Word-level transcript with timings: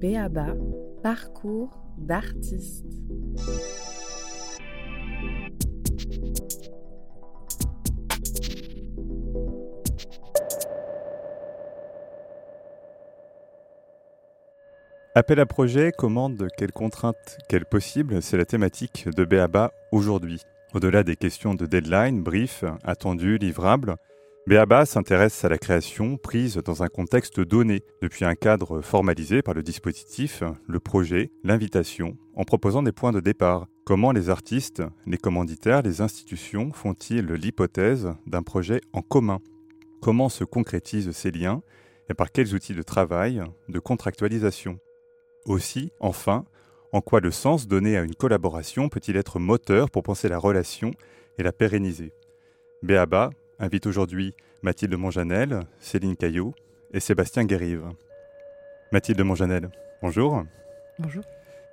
Béaba, 0.00 0.54
parcours 1.02 1.78
d'artiste. 1.98 2.86
Appel 15.14 15.38
à 15.38 15.44
projet, 15.44 15.92
commande, 15.92 16.48
quelles 16.56 16.72
contraintes, 16.72 17.36
quelles 17.50 17.66
possibles, 17.66 18.22
c'est 18.22 18.38
la 18.38 18.46
thématique 18.46 19.06
de 19.14 19.24
Béaba 19.26 19.70
aujourd'hui. 19.92 20.40
Au-delà 20.72 21.02
des 21.02 21.16
questions 21.16 21.52
de 21.52 21.66
deadline, 21.66 22.22
brief, 22.22 22.64
attendu, 22.84 23.36
livrable, 23.36 23.96
Béaba 24.46 24.86
s'intéresse 24.86 25.44
à 25.44 25.48
la 25.48 25.58
création 25.58 26.16
prise 26.16 26.56
dans 26.56 26.82
un 26.82 26.88
contexte 26.88 27.40
donné, 27.40 27.82
depuis 28.00 28.24
un 28.24 28.34
cadre 28.34 28.80
formalisé 28.80 29.42
par 29.42 29.54
le 29.54 29.62
dispositif, 29.62 30.42
le 30.66 30.80
projet, 30.80 31.30
l'invitation, 31.44 32.16
en 32.34 32.44
proposant 32.44 32.82
des 32.82 32.90
points 32.90 33.12
de 33.12 33.20
départ. 33.20 33.66
Comment 33.84 34.12
les 34.12 34.30
artistes, 34.30 34.82
les 35.06 35.18
commanditaires, 35.18 35.82
les 35.82 36.00
institutions 36.00 36.72
font-ils 36.72 37.26
l'hypothèse 37.26 38.14
d'un 38.26 38.42
projet 38.42 38.80
en 38.92 39.02
commun? 39.02 39.40
Comment 40.00 40.30
se 40.30 40.44
concrétisent 40.44 41.12
ces 41.12 41.30
liens 41.30 41.62
et 42.08 42.14
par 42.14 42.32
quels 42.32 42.54
outils 42.54 42.74
de 42.74 42.82
travail, 42.82 43.42
de 43.68 43.78
contractualisation? 43.78 44.78
Aussi, 45.44 45.92
enfin, 46.00 46.44
en 46.92 47.02
quoi 47.02 47.20
le 47.20 47.30
sens 47.30 47.68
donné 47.68 47.96
à 47.96 48.02
une 48.02 48.14
collaboration 48.14 48.88
peut-il 48.88 49.16
être 49.16 49.38
moteur 49.38 49.90
pour 49.90 50.02
penser 50.02 50.28
la 50.28 50.38
relation 50.38 50.92
et 51.38 51.42
la 51.42 51.52
pérenniser? 51.52 52.12
Béaba 52.82 53.30
invite 53.60 53.86
aujourd'hui 53.86 54.34
Mathilde 54.62 54.96
Monjanel, 54.96 55.60
Céline 55.78 56.16
Caillot 56.16 56.54
et 56.92 57.00
Sébastien 57.00 57.44
Guérive. 57.44 57.84
Mathilde 58.90 59.20
Monjanel, 59.20 59.70
bonjour. 60.02 60.42
Bonjour. 60.98 61.22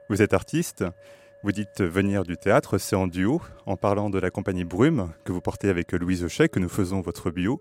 Vous 0.09 0.21
êtes 0.21 0.33
artiste, 0.33 0.83
vous 1.43 1.53
dites 1.53 1.81
venir 1.81 2.23
du 2.23 2.35
théâtre, 2.35 2.77
c'est 2.77 2.95
en 2.95 3.07
duo, 3.07 3.41
en 3.65 3.77
parlant 3.77 4.09
de 4.09 4.19
la 4.19 4.29
compagnie 4.29 4.65
Brume 4.65 5.11
que 5.23 5.31
vous 5.31 5.41
portez 5.41 5.69
avec 5.69 5.93
Louise 5.93 6.23
Auchet, 6.25 6.49
que 6.49 6.59
nous 6.59 6.69
faisons 6.69 6.99
votre 6.99 7.31
bio, 7.31 7.57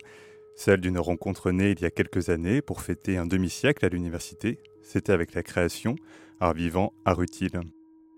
celle 0.56 0.80
d'une 0.80 0.98
rencontre 0.98 1.52
née 1.52 1.70
il 1.70 1.80
y 1.80 1.84
a 1.84 1.91
quelques 1.91 2.28
années 2.28 2.62
pour 2.62 2.82
fêter 2.82 3.16
un 3.16 3.27
demi-siècle 3.27 3.84
à 3.86 3.88
l'université. 3.88 4.58
C'était 4.82 5.12
avec 5.12 5.34
la 5.34 5.42
création 5.42 5.97
Art 6.41 6.54
vivant, 6.54 6.92
art 7.04 7.22
utile. 7.22 7.60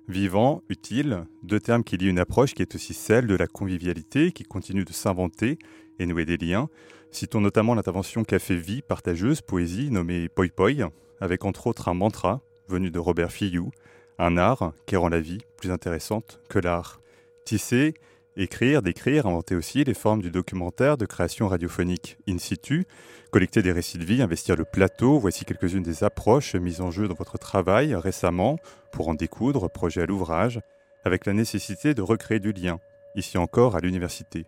Vivant, 0.09 0.63
utile, 0.71 1.27
deux 1.43 1.61
termes 1.61 1.85
qui 1.85 1.99
lient 1.99 2.09
une 2.09 2.19
approche 2.19 2.55
qui 2.55 2.63
est 2.63 2.75
aussi 2.75 2.95
celle 2.95 3.27
de 3.27 3.37
la 3.37 3.47
convivialité, 3.47 4.33
qui 4.33 4.43
continue 4.43 4.85
de 4.85 4.93
s'inventer 4.93 5.59
et 5.99 6.07
nouer 6.07 6.25
des 6.25 6.37
liens. 6.37 6.69
Citons 7.11 7.41
notamment 7.41 7.75
l'intervention 7.75 8.25
Café 8.25 8.57
Vie, 8.57 8.83
partageuse, 8.83 9.41
poésie, 9.41 9.91
nommée 9.91 10.29
Poi 10.29 10.49
Poi, 10.55 10.91
avec 11.21 11.45
entre 11.45 11.67
autres 11.67 11.89
un 11.89 11.95
mantra 11.95 12.41
venu 12.69 12.91
de 12.91 12.99
Robert 12.99 13.33
Fillou, 13.33 13.71
un 14.19 14.37
art 14.37 14.73
qui 14.87 14.97
rend 14.97 15.09
la 15.09 15.21
vie 15.21 15.39
plus 15.57 15.71
intéressante 15.71 16.41
que 16.49 16.59
l'art. 16.59 17.01
Tisser 17.45 17.95
Écrire, 18.41 18.83
décrire, 18.83 19.27
inventer 19.27 19.57
aussi 19.57 19.83
les 19.83 19.95
formes 19.95 20.23
du 20.23 20.31
documentaire 20.31 20.97
de 20.97 21.07
création 21.07 21.49
radiophonique 21.49 22.19
in 22.29 22.39
situ, 22.39 22.87
collecter 23.33 23.63
des 23.63 23.73
récits 23.73 23.99
de 23.99 24.05
vie, 24.05 24.23
investir 24.23 24.55
le 24.55 24.65
plateau, 24.65 25.19
voici 25.19 25.45
quelques-unes 25.45 25.83
des 25.83 26.05
approches 26.05 26.55
mises 26.55 26.81
en 26.81 26.93
jeu 26.93 27.09
dans 27.09 27.17
votre 27.17 27.37
travail 27.37 27.97
récemment 27.97 28.61
pour 28.93 29.09
en 29.09 29.15
découdre, 29.15 29.69
projet 29.69 30.03
à 30.03 30.07
l'ouvrage, 30.07 30.61
avec 31.05 31.27
la 31.27 31.33
nécessité 31.33 31.95
de 31.95 32.03
recréer 32.03 32.39
du 32.39 32.53
lien, 32.53 32.79
ici 33.17 33.39
encore 33.39 33.75
à 33.75 33.81
l'université. 33.81 34.47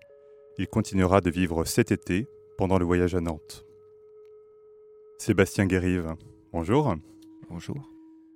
Il 0.61 0.69
continuera 0.69 1.23
de 1.23 1.31
vivre 1.31 1.65
cet 1.65 1.91
été 1.91 2.29
pendant 2.59 2.77
le 2.77 2.85
voyage 2.85 3.15
à 3.15 3.23
Nantes. 3.23 3.65
Sébastien 5.17 5.65
Guérive, 5.65 6.15
bonjour. 6.53 6.97
Bonjour. 7.49 7.89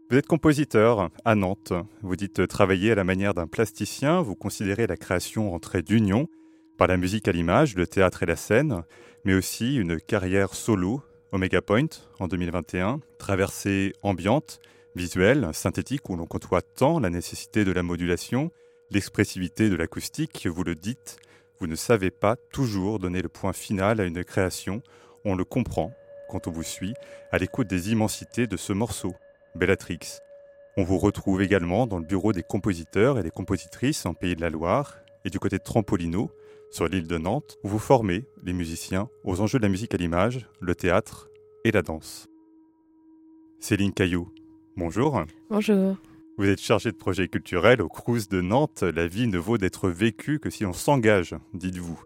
Vous 0.08 0.16
êtes 0.16 0.26
compositeur 0.26 1.10
à 1.26 1.34
Nantes. 1.34 1.74
Vous 2.00 2.16
dites 2.16 2.46
travailler 2.46 2.92
à 2.92 2.94
la 2.94 3.04
manière 3.04 3.34
d'un 3.34 3.46
plasticien. 3.46 4.22
Vous 4.22 4.36
considérez 4.36 4.86
la 4.86 4.96
création 4.96 5.54
en 5.54 5.58
trait 5.58 5.82
d'union 5.82 6.26
par 6.78 6.88
la 6.88 6.96
musique 6.96 7.28
à 7.28 7.32
l'image, 7.32 7.76
le 7.76 7.86
théâtre 7.86 8.22
et 8.22 8.26
la 8.26 8.36
scène, 8.36 8.84
mais 9.26 9.34
aussi 9.34 9.76
une 9.76 10.00
carrière 10.00 10.54
solo, 10.54 11.02
Omega 11.30 11.60
Point, 11.60 11.88
en 12.20 12.26
2021, 12.26 13.00
traversée 13.18 13.92
ambiante, 14.00 14.60
visuelle, 14.96 15.50
synthétique, 15.52 16.08
où 16.08 16.16
l'on 16.16 16.24
côtoie 16.24 16.62
tant 16.62 17.00
la 17.00 17.10
nécessité 17.10 17.66
de 17.66 17.72
la 17.72 17.82
modulation, 17.82 18.50
l'expressivité 18.90 19.68
de 19.68 19.76
l'acoustique, 19.76 20.46
vous 20.46 20.64
le 20.64 20.74
dites, 20.74 21.18
vous 21.58 21.66
ne 21.66 21.76
savez 21.76 22.10
pas 22.10 22.36
toujours 22.52 22.98
donner 22.98 23.22
le 23.22 23.28
point 23.28 23.52
final 23.52 24.00
à 24.00 24.04
une 24.04 24.24
création, 24.24 24.82
on 25.24 25.34
le 25.34 25.44
comprend 25.44 25.92
quand 26.28 26.48
on 26.48 26.50
vous 26.50 26.62
suit, 26.62 26.94
à 27.30 27.38
l'écoute 27.38 27.68
des 27.68 27.92
immensités 27.92 28.46
de 28.46 28.56
ce 28.56 28.72
morceau. 28.72 29.14
Bellatrix. 29.54 30.00
On 30.76 30.82
vous 30.82 30.98
retrouve 30.98 31.42
également 31.42 31.86
dans 31.86 31.98
le 31.98 32.04
bureau 32.04 32.32
des 32.32 32.42
compositeurs 32.42 33.18
et 33.18 33.22
des 33.22 33.30
compositrices 33.30 34.04
en 34.06 34.14
Pays 34.14 34.34
de 34.34 34.40
la 34.40 34.50
Loire 34.50 34.96
et 35.24 35.30
du 35.30 35.38
côté 35.38 35.58
de 35.58 35.62
Trampolino, 35.62 36.30
sur 36.70 36.88
l'île 36.88 37.06
de 37.06 37.18
Nantes, 37.18 37.56
où 37.62 37.68
vous 37.68 37.78
formez 37.78 38.24
les 38.42 38.52
musiciens 38.52 39.08
aux 39.22 39.40
enjeux 39.40 39.58
de 39.58 39.62
la 39.62 39.68
musique 39.68 39.94
à 39.94 39.96
l'image, 39.96 40.48
le 40.60 40.74
théâtre 40.74 41.30
et 41.64 41.70
la 41.70 41.82
danse. 41.82 42.26
Céline 43.60 43.92
Caillou, 43.92 44.28
bonjour. 44.76 45.22
Bonjour. 45.48 45.96
Vous 46.36 46.48
êtes 46.48 46.60
chargée 46.60 46.90
de 46.90 46.96
projets 46.96 47.28
culturels 47.28 47.80
au 47.80 47.88
Crous 47.88 48.28
de 48.28 48.40
Nantes. 48.40 48.82
La 48.82 49.06
vie 49.06 49.28
ne 49.28 49.38
vaut 49.38 49.56
d'être 49.56 49.88
vécue 49.88 50.40
que 50.40 50.50
si 50.50 50.66
on 50.66 50.72
s'engage, 50.72 51.36
dites-vous. 51.52 52.02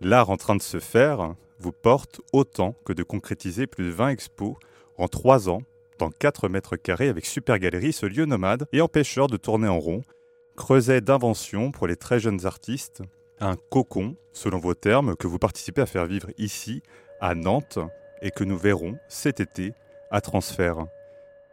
L'art 0.00 0.30
en 0.30 0.38
train 0.38 0.56
de 0.56 0.62
se 0.62 0.80
faire 0.80 1.34
vous 1.58 1.72
porte 1.72 2.22
autant 2.32 2.74
que 2.86 2.94
de 2.94 3.02
concrétiser 3.02 3.66
plus 3.66 3.84
de 3.84 3.90
20 3.90 4.08
expos 4.08 4.54
en 4.96 5.06
trois 5.06 5.50
ans 5.50 5.60
dans 5.98 6.08
4 6.08 6.48
mètres 6.48 6.76
carrés 6.76 7.08
avec 7.08 7.26
Super 7.26 7.58
Galerie, 7.58 7.92
ce 7.92 8.06
lieu 8.06 8.24
nomade 8.24 8.66
et 8.72 8.80
empêcheur 8.80 9.26
de 9.26 9.36
tourner 9.36 9.68
en 9.68 9.78
rond, 9.78 10.00
creuset 10.56 11.02
d'invention 11.02 11.70
pour 11.70 11.86
les 11.86 11.96
très 11.96 12.20
jeunes 12.20 12.46
artistes, 12.46 13.02
un 13.38 13.56
cocon, 13.56 14.16
selon 14.32 14.58
vos 14.58 14.74
termes, 14.74 15.14
que 15.14 15.26
vous 15.26 15.38
participez 15.38 15.82
à 15.82 15.86
faire 15.86 16.06
vivre 16.06 16.30
ici, 16.38 16.82
à 17.20 17.34
Nantes, 17.34 17.80
et 18.22 18.30
que 18.30 18.44
nous 18.44 18.56
verrons 18.56 18.96
cet 19.08 19.40
été 19.40 19.72
à 20.10 20.22
transfert. 20.22 20.86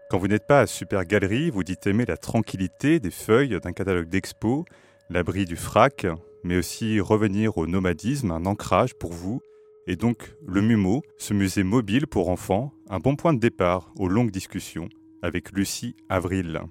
Quand 0.08 0.20
vous 0.20 0.28
n'êtes 0.28 0.46
pas 0.46 0.62
à 0.62 0.68
Super 0.68 1.04
Galerie, 1.04 1.50
vous 1.50 1.64
dites 1.64 1.88
aimer 1.88 2.06
la 2.06 2.16
tranquillité 2.16 3.00
des 3.00 3.10
feuilles 3.10 3.60
d'un 3.60 3.72
catalogue 3.72 4.08
d'expo, 4.08 4.64
l'abri 5.10 5.46
du 5.46 5.56
frac, 5.56 6.06
mais 6.44 6.58
aussi 6.58 7.00
revenir 7.00 7.58
au 7.58 7.66
nomadisme, 7.66 8.30
un 8.30 8.46
ancrage 8.46 8.94
pour 8.94 9.14
vous, 9.14 9.42
et 9.88 9.96
donc 9.96 10.36
le 10.46 10.62
MUMO, 10.62 11.02
ce 11.18 11.34
musée 11.34 11.64
mobile 11.64 12.06
pour 12.06 12.30
enfants, 12.30 12.72
un 12.88 13.00
bon 13.00 13.16
point 13.16 13.34
de 13.34 13.40
départ 13.40 13.92
aux 13.98 14.08
longues 14.08 14.30
discussions 14.30 14.90
avec 15.24 15.52
Lucie 15.52 15.96
Avril. 16.08 16.62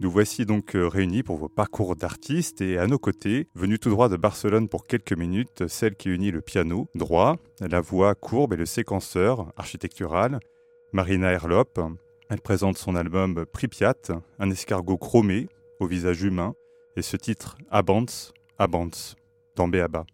Nous 0.00 0.10
voici 0.10 0.44
donc 0.44 0.76
euh, 0.76 0.86
réunis 0.86 1.22
pour 1.22 1.38
vos 1.38 1.48
parcours 1.48 1.96
d'artistes 1.96 2.60
et 2.60 2.76
à 2.76 2.86
nos 2.86 2.98
côtés, 2.98 3.46
venue 3.54 3.78
tout 3.78 3.88
droit 3.88 4.10
de 4.10 4.16
Barcelone 4.16 4.68
pour 4.68 4.86
quelques 4.86 5.16
minutes, 5.16 5.66
celle 5.66 5.94
qui 5.94 6.10
unit 6.10 6.30
le 6.30 6.42
piano 6.42 6.88
droit, 6.94 7.36
la 7.60 7.80
voix 7.80 8.14
courbe 8.14 8.52
et 8.52 8.56
le 8.56 8.66
séquenceur 8.66 9.50
architectural, 9.56 10.40
Marina 10.92 11.32
Erlop. 11.32 11.80
Elle 12.30 12.40
présente 12.40 12.78
son 12.78 12.96
album 12.96 13.44
Pripyat, 13.52 13.94
un 14.38 14.50
escargot 14.50 14.96
chromé 14.96 15.48
au 15.78 15.86
visage 15.86 16.22
humain, 16.22 16.54
et 16.96 17.02
ce 17.02 17.16
titre 17.16 17.56
Abans, 17.70 18.06
Abans, 18.58 19.14
dans 19.56 19.68
Béaba. 19.68 20.06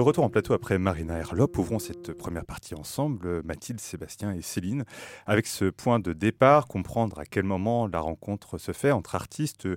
De 0.00 0.02
retour 0.02 0.24
en 0.24 0.30
plateau 0.30 0.54
après 0.54 0.78
Marina 0.78 1.18
Herlop, 1.18 1.58
ouvrons 1.58 1.78
cette 1.78 2.14
première 2.14 2.46
partie 2.46 2.74
ensemble, 2.74 3.42
Mathilde, 3.44 3.80
Sébastien 3.80 4.32
et 4.32 4.40
Céline, 4.40 4.86
avec 5.26 5.46
ce 5.46 5.66
point 5.66 5.98
de 5.98 6.14
départ, 6.14 6.68
comprendre 6.68 7.18
à 7.18 7.26
quel 7.26 7.44
moment 7.44 7.86
la 7.86 8.00
rencontre 8.00 8.56
se 8.56 8.72
fait 8.72 8.92
entre 8.92 9.14
artistes, 9.14 9.68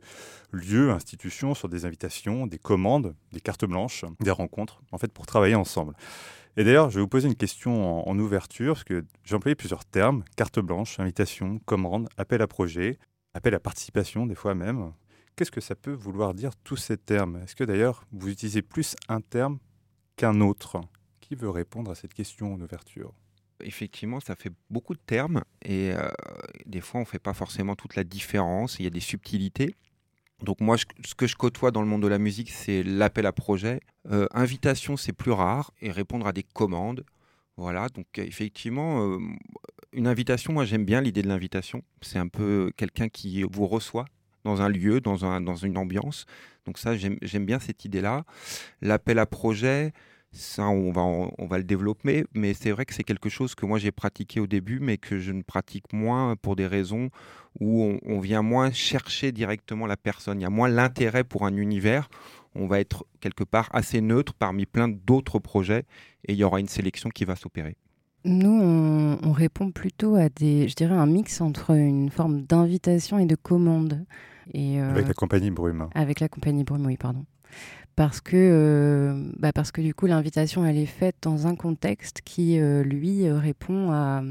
lieux, 0.53 0.91
institutions, 0.91 1.53
sur 1.53 1.67
des 1.67 1.83
invitations, 1.83 2.47
des 2.47 2.57
commandes, 2.57 3.17
des 3.33 3.41
cartes 3.41 3.65
blanches, 3.65 4.05
des 4.21 4.31
rencontres, 4.31 4.81
en 4.93 4.97
fait, 4.97 5.11
pour 5.11 5.25
travailler 5.25 5.55
ensemble. 5.55 5.93
Et 6.55 6.63
d'ailleurs, 6.63 6.89
je 6.89 6.95
vais 6.95 7.01
vous 7.01 7.09
poser 7.09 7.27
une 7.27 7.35
question 7.35 8.07
en, 8.07 8.09
en 8.09 8.17
ouverture, 8.17 8.75
parce 8.75 8.85
que 8.85 9.03
j'ai 9.25 9.35
employé 9.35 9.55
plusieurs 9.55 9.83
termes, 9.83 10.23
carte 10.37 10.61
blanche, 10.61 11.01
invitation, 11.01 11.59
commande, 11.65 12.07
appel 12.15 12.41
à 12.41 12.47
projet, 12.47 12.97
appel 13.33 13.53
à 13.55 13.59
participation, 13.59 14.25
des 14.25 14.35
fois 14.35 14.55
même. 14.55 14.93
Qu'est-ce 15.35 15.51
que 15.51 15.59
ça 15.59 15.75
peut 15.75 15.91
vouloir 15.91 16.33
dire 16.33 16.51
tous 16.63 16.77
ces 16.77 16.95
termes? 16.95 17.41
Est-ce 17.43 17.57
que 17.57 17.65
d'ailleurs 17.65 18.05
vous 18.13 18.29
utilisez 18.29 18.61
plus 18.61 18.95
un 19.09 19.19
terme 19.19 19.59
qu'un 20.23 20.39
autre. 20.39 20.79
Qui 21.19 21.35
veut 21.35 21.49
répondre 21.49 21.91
à 21.91 21.95
cette 21.95 22.13
question 22.13 22.53
en 22.53 22.61
ouverture 22.61 23.13
Effectivement, 23.59 24.21
ça 24.21 24.35
fait 24.35 24.51
beaucoup 24.69 24.93
de 24.93 25.01
termes 25.05 25.43
et 25.63 25.91
euh, 25.91 26.09
des 26.65 26.79
fois 26.79 26.99
on 26.99 27.03
ne 27.03 27.07
fait 27.07 27.19
pas 27.19 27.33
forcément 27.33 27.75
toute 27.75 27.97
la 27.97 28.05
différence, 28.05 28.79
il 28.79 28.83
y 28.83 28.87
a 28.87 28.89
des 28.89 29.01
subtilités. 29.01 29.75
Donc 30.41 30.61
moi, 30.61 30.77
ce 30.77 31.15
que 31.15 31.27
je 31.27 31.35
côtoie 31.35 31.71
dans 31.71 31.81
le 31.81 31.87
monde 31.87 32.03
de 32.03 32.07
la 32.07 32.19
musique, 32.19 32.51
c'est 32.51 32.83
l'appel 32.83 33.25
à 33.25 33.33
projet. 33.33 33.81
Euh, 34.11 34.27
invitation, 34.31 34.95
c'est 34.95 35.11
plus 35.11 35.31
rare 35.31 35.71
et 35.81 35.91
répondre 35.91 36.25
à 36.25 36.31
des 36.31 36.43
commandes. 36.43 37.05
Voilà, 37.57 37.89
donc 37.89 38.07
effectivement, 38.17 39.05
euh, 39.05 39.19
une 39.91 40.07
invitation, 40.07 40.53
moi 40.53 40.63
j'aime 40.63 40.85
bien 40.85 41.01
l'idée 41.01 41.21
de 41.21 41.27
l'invitation. 41.27 41.83
C'est 42.01 42.19
un 42.19 42.29
peu 42.29 42.71
quelqu'un 42.77 43.09
qui 43.09 43.43
vous 43.43 43.67
reçoit 43.67 44.05
dans 44.45 44.61
un 44.61 44.69
lieu, 44.69 45.01
dans, 45.01 45.25
un, 45.25 45.41
dans 45.41 45.55
une 45.55 45.77
ambiance. 45.77 46.25
Donc 46.65 46.77
ça, 46.77 46.95
j'aime 46.95 47.45
bien 47.45 47.59
cette 47.59 47.83
idée-là. 47.83 48.23
L'appel 48.81 49.19
à 49.19 49.25
projet, 49.25 49.93
ça, 50.33 50.63
on 50.63 50.91
va, 50.91 51.01
on 51.01 51.45
va 51.47 51.57
le 51.57 51.63
développer, 51.63 52.25
mais 52.33 52.53
c'est 52.53 52.71
vrai 52.71 52.85
que 52.85 52.93
c'est 52.93 53.03
quelque 53.03 53.29
chose 53.29 53.53
que 53.53 53.65
moi 53.67 53.77
j'ai 53.77 53.91
pratiqué 53.91 54.39
au 54.39 54.47
début, 54.47 54.79
mais 54.79 54.97
que 54.97 55.19
je 55.19 55.31
ne 55.31 55.43
pratique 55.43 55.93
moins 55.93 56.35
pour 56.35 56.55
des 56.55 56.65
raisons 56.65 57.11
où 57.59 57.99
on, 58.03 58.19
vient 58.19 58.41
moins 58.41 58.71
chercher 58.71 59.31
directement 59.31 59.85
la 59.85 59.95
personne. 59.95 60.39
Il 60.39 60.43
y 60.43 60.47
a 60.47 60.49
moins 60.49 60.69
l'intérêt 60.69 61.23
pour 61.23 61.45
un 61.45 61.55
univers. 61.55 62.09
On 62.55 62.65
va 62.65 62.79
être 62.79 63.05
quelque 63.19 63.43
part 63.43 63.69
assez 63.73 64.01
neutre 64.01 64.33
parmi 64.33 64.65
plein 64.65 64.87
d'autres 64.87 65.37
projets 65.37 65.85
et 66.27 66.33
il 66.33 66.35
y 66.37 66.43
aura 66.43 66.59
une 66.59 66.67
sélection 66.67 67.09
qui 67.09 67.25
va 67.25 67.35
s'opérer. 67.35 67.77
Nous, 68.25 68.49
on, 68.49 69.19
on, 69.21 69.31
répond 69.33 69.71
plutôt 69.71 70.15
à 70.15 70.29
des, 70.29 70.69
je 70.69 70.75
dirais, 70.75 70.95
un 70.95 71.05
mix 71.05 71.41
entre 71.41 71.71
une 71.71 72.09
forme 72.09 72.43
d'invitation 72.43 73.19
et 73.19 73.25
de 73.25 73.35
commande. 73.35 74.05
Euh, 74.55 74.91
avec 74.91 75.07
la 75.07 75.13
compagnie 75.13 75.51
Brume. 75.51 75.89
Avec 75.93 76.19
la 76.19 76.29
compagnie 76.29 76.63
Brume, 76.63 76.85
oui, 76.85 76.95
pardon. 76.95 77.25
Parce 77.95 78.21
que, 78.21 78.35
euh, 78.35 79.31
bah 79.37 79.51
parce 79.51 79.71
que 79.71 79.81
du 79.81 79.93
coup, 79.93 80.05
l'invitation, 80.05 80.65
elle 80.65 80.77
est 80.77 80.85
faite 80.85 81.17
dans 81.21 81.47
un 81.47 81.55
contexte 81.55 82.21
qui, 82.21 82.59
euh, 82.59 82.83
lui, 82.83 83.29
répond 83.29 83.91
à, 83.91 84.23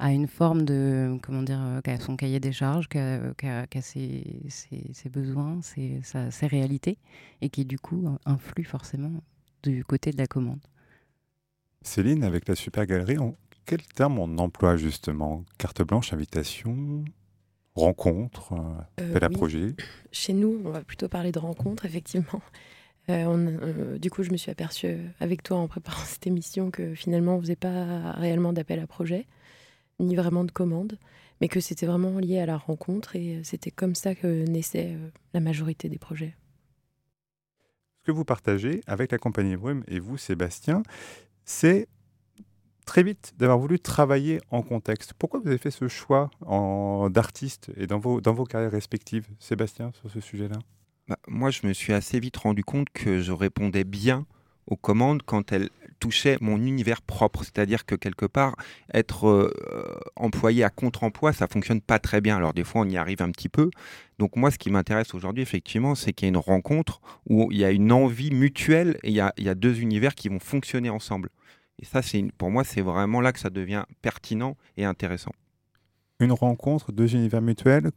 à, 0.00 0.12
une 0.12 0.26
forme 0.26 0.64
de, 0.64 1.16
comment 1.22 1.42
dire, 1.42 1.60
à 1.84 2.00
son 2.00 2.16
cahier 2.16 2.40
des 2.40 2.52
charges, 2.52 2.88
qu'à 2.88 3.62
ses, 3.80 4.24
ses, 4.48 4.90
ses, 4.92 5.08
besoins, 5.08 5.60
ses, 5.62 6.00
ses 6.02 6.46
réalités, 6.46 6.98
et 7.40 7.48
qui, 7.48 7.64
du 7.64 7.78
coup, 7.78 8.04
influe 8.26 8.64
forcément 8.64 9.22
du 9.62 9.84
côté 9.84 10.10
de 10.10 10.18
la 10.18 10.26
commande. 10.26 10.60
Céline, 11.82 12.24
avec 12.24 12.46
la 12.46 12.54
Super 12.54 12.86
Galerie, 12.86 13.16
quel 13.64 13.82
terme 13.82 14.18
on 14.18 14.38
emploie 14.38 14.76
justement 14.76 15.44
Carte 15.56 15.82
blanche, 15.82 16.12
invitation 16.12 17.04
rencontre, 17.74 18.52
euh, 18.52 19.10
appel 19.10 19.24
à 19.24 19.30
projet? 19.30 19.74
Chez 20.12 20.32
nous, 20.34 20.60
on 20.64 20.70
va 20.70 20.82
plutôt 20.82 21.08
parler 21.08 21.32
de 21.32 21.38
rencontre, 21.38 21.86
effectivement. 21.86 22.42
Euh, 23.08 23.58
euh, 23.62 23.98
du 23.98 24.10
coup, 24.10 24.22
je 24.22 24.30
me 24.30 24.36
suis 24.36 24.50
aperçue 24.50 24.98
avec 25.20 25.42
toi 25.42 25.56
en 25.56 25.68
préparant 25.68 26.04
cette 26.04 26.26
émission 26.26 26.70
que 26.70 26.94
finalement, 26.94 27.34
on 27.34 27.36
ne 27.36 27.42
faisait 27.42 27.56
pas 27.56 28.12
réellement 28.12 28.52
d'appel 28.52 28.78
à 28.78 28.86
projet, 28.86 29.26
ni 29.98 30.14
vraiment 30.16 30.44
de 30.44 30.52
commande, 30.52 30.98
mais 31.40 31.48
que 31.48 31.60
c'était 31.60 31.86
vraiment 31.86 32.18
lié 32.18 32.40
à 32.40 32.46
la 32.46 32.58
rencontre 32.58 33.16
et 33.16 33.40
c'était 33.42 33.70
comme 33.70 33.94
ça 33.94 34.14
que 34.14 34.44
naissait 34.44 34.96
la 35.32 35.40
majorité 35.40 35.88
des 35.88 35.98
projets. 35.98 36.36
Ce 38.00 38.04
que 38.04 38.12
vous 38.12 38.24
partagez 38.24 38.82
avec 38.86 39.12
la 39.12 39.18
compagnie 39.18 39.56
Brume 39.56 39.82
et 39.88 39.98
vous, 39.98 40.16
Sébastien, 40.16 40.82
c'est 41.50 41.88
très 42.86 43.02
vite 43.02 43.34
d'avoir 43.36 43.58
voulu 43.58 43.80
travailler 43.80 44.40
en 44.50 44.62
contexte. 44.62 45.14
Pourquoi 45.18 45.40
vous 45.40 45.48
avez 45.48 45.58
fait 45.58 45.72
ce 45.72 45.88
choix 45.88 46.30
d'artiste 47.10 47.70
et 47.76 47.86
dans 47.86 47.98
vos, 47.98 48.20
dans 48.20 48.32
vos 48.32 48.44
carrières 48.44 48.70
respectives, 48.70 49.26
Sébastien, 49.40 49.90
sur 50.00 50.10
ce 50.10 50.20
sujet-là? 50.20 50.56
Bah, 51.08 51.18
Moi, 51.26 51.50
je 51.50 51.66
me 51.66 51.72
suis 51.72 51.92
assez 51.92 52.20
vite 52.20 52.36
rendu 52.36 52.62
compte 52.62 52.88
que 52.90 53.20
je 53.20 53.32
répondais 53.32 53.84
bien 53.84 54.26
aux 54.68 54.76
commandes 54.76 55.22
quand 55.24 55.50
elles 55.52 55.70
touchaient 56.00 56.38
mon 56.40 56.56
univers 56.56 57.02
propre. 57.02 57.44
C'est-à-dire 57.44 57.84
que 57.84 57.94
quelque 57.94 58.26
part, 58.26 58.56
être 58.92 59.28
euh, 59.28 60.00
employé 60.16 60.64
à 60.64 60.70
contre-emploi, 60.70 61.32
ça 61.32 61.46
fonctionne 61.46 61.80
pas 61.80 61.98
très 61.98 62.20
bien. 62.20 62.36
Alors 62.36 62.54
des 62.54 62.64
fois, 62.64 62.82
on 62.82 62.88
y 62.88 62.96
arrive 62.96 63.22
un 63.22 63.30
petit 63.30 63.48
peu. 63.48 63.70
Donc 64.18 64.34
moi, 64.36 64.50
ce 64.50 64.58
qui 64.58 64.70
m'intéresse 64.70 65.14
aujourd'hui, 65.14 65.42
effectivement, 65.42 65.94
c'est 65.94 66.12
qu'il 66.12 66.26
y 66.26 66.28
a 66.28 66.30
une 66.30 66.36
rencontre 66.38 67.00
où 67.28 67.52
il 67.52 67.58
y 67.58 67.64
a 67.64 67.70
une 67.70 67.92
envie 67.92 68.30
mutuelle 68.32 68.98
et 69.02 69.10
il 69.10 69.14
y 69.14 69.20
a, 69.20 69.32
il 69.36 69.44
y 69.44 69.48
a 69.48 69.54
deux 69.54 69.80
univers 69.80 70.14
qui 70.14 70.28
vont 70.28 70.40
fonctionner 70.40 70.90
ensemble. 70.90 71.28
Et 71.80 71.84
ça, 71.84 72.02
c'est 72.02 72.24
pour 72.36 72.50
moi, 72.50 72.64
c'est 72.64 72.82
vraiment 72.82 73.20
là 73.20 73.32
que 73.32 73.38
ça 73.38 73.50
devient 73.50 73.84
pertinent 74.02 74.56
et 74.76 74.84
intéressant. 74.84 75.32
Une 76.20 76.32
rencontre, 76.32 76.92
deux 76.92 77.14
univers 77.14 77.40
mutuels, 77.40 77.90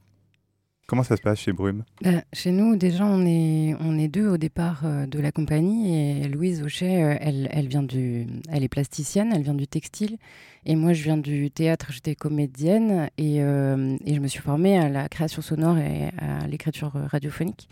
Comment 0.85 1.03
ça 1.03 1.15
se 1.15 1.21
passe 1.21 1.39
chez 1.39 1.53
Brume? 1.53 1.85
Bah, 2.01 2.23
Chez 2.33 2.51
nous, 2.51 2.75
déjà, 2.75 3.05
on 3.05 3.25
est, 3.25 3.73
on 3.79 3.97
est 3.97 4.09
deux 4.09 4.27
au 4.27 4.37
départ 4.37 4.81
euh, 4.83 5.05
de 5.05 5.17
la 5.19 5.31
compagnie. 5.31 6.21
Et 6.21 6.27
Louise 6.27 6.61
Auchet, 6.61 7.03
euh, 7.03 7.15
elle, 7.21 7.47
elle, 7.51 7.67
vient 7.67 7.83
du, 7.83 8.27
elle 8.49 8.63
est 8.63 8.69
plasticienne, 8.69 9.31
elle 9.33 9.43
vient 9.43 9.53
du 9.53 9.65
textile. 9.65 10.17
Et 10.65 10.75
moi, 10.75 10.91
je 10.91 11.03
viens 11.03 11.17
du 11.17 11.49
théâtre, 11.51 11.87
j'étais 11.91 12.15
comédienne. 12.15 13.09
Et, 13.17 13.41
euh, 13.41 13.95
et, 14.05 14.13
je 14.13 14.19
me 14.19 14.27
suis 14.27 14.41
formée 14.41 14.77
à 14.77 14.89
la 14.89 15.07
création 15.07 15.41
sonore 15.41 15.77
et 15.77 16.09
à 16.17 16.45
l'écriture 16.47 16.91
radiophonique. 16.91 17.69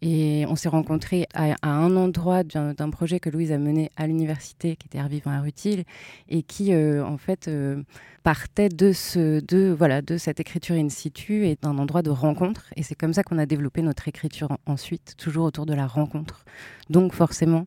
Et 0.00 0.44
on 0.48 0.54
s'est 0.54 0.68
rencontrés 0.68 1.26
à, 1.34 1.56
un 1.62 1.96
endroit 1.96 2.44
d'un 2.44 2.90
projet 2.90 3.18
que 3.18 3.30
Louise 3.30 3.50
a 3.50 3.58
mené 3.58 3.90
à 3.96 4.06
l'université, 4.06 4.76
qui 4.76 4.86
était 4.86 5.06
Vivant 5.08 5.32
à 5.32 5.40
Rutile, 5.40 5.84
et 6.28 6.42
qui, 6.42 6.72
euh, 6.72 7.04
en 7.04 7.18
fait, 7.18 7.48
euh, 7.48 7.82
partait 8.22 8.68
de, 8.68 8.92
ce, 8.92 9.40
de, 9.40 9.74
voilà, 9.76 10.00
de 10.00 10.16
cette 10.16 10.38
écriture 10.38 10.76
in 10.76 10.88
situ 10.88 11.46
et 11.46 11.56
d'un 11.60 11.78
endroit 11.78 12.02
de 12.02 12.10
rencontre. 12.10 12.66
Et 12.76 12.82
c'est 12.82 12.94
comme 12.94 13.12
ça 13.12 13.24
qu'on 13.24 13.38
a 13.38 13.46
développé 13.46 13.82
notre 13.82 14.06
écriture 14.06 14.56
ensuite, 14.66 15.14
toujours 15.16 15.46
autour 15.46 15.66
de 15.66 15.74
la 15.74 15.86
rencontre. 15.86 16.44
Donc, 16.90 17.12
forcément, 17.12 17.66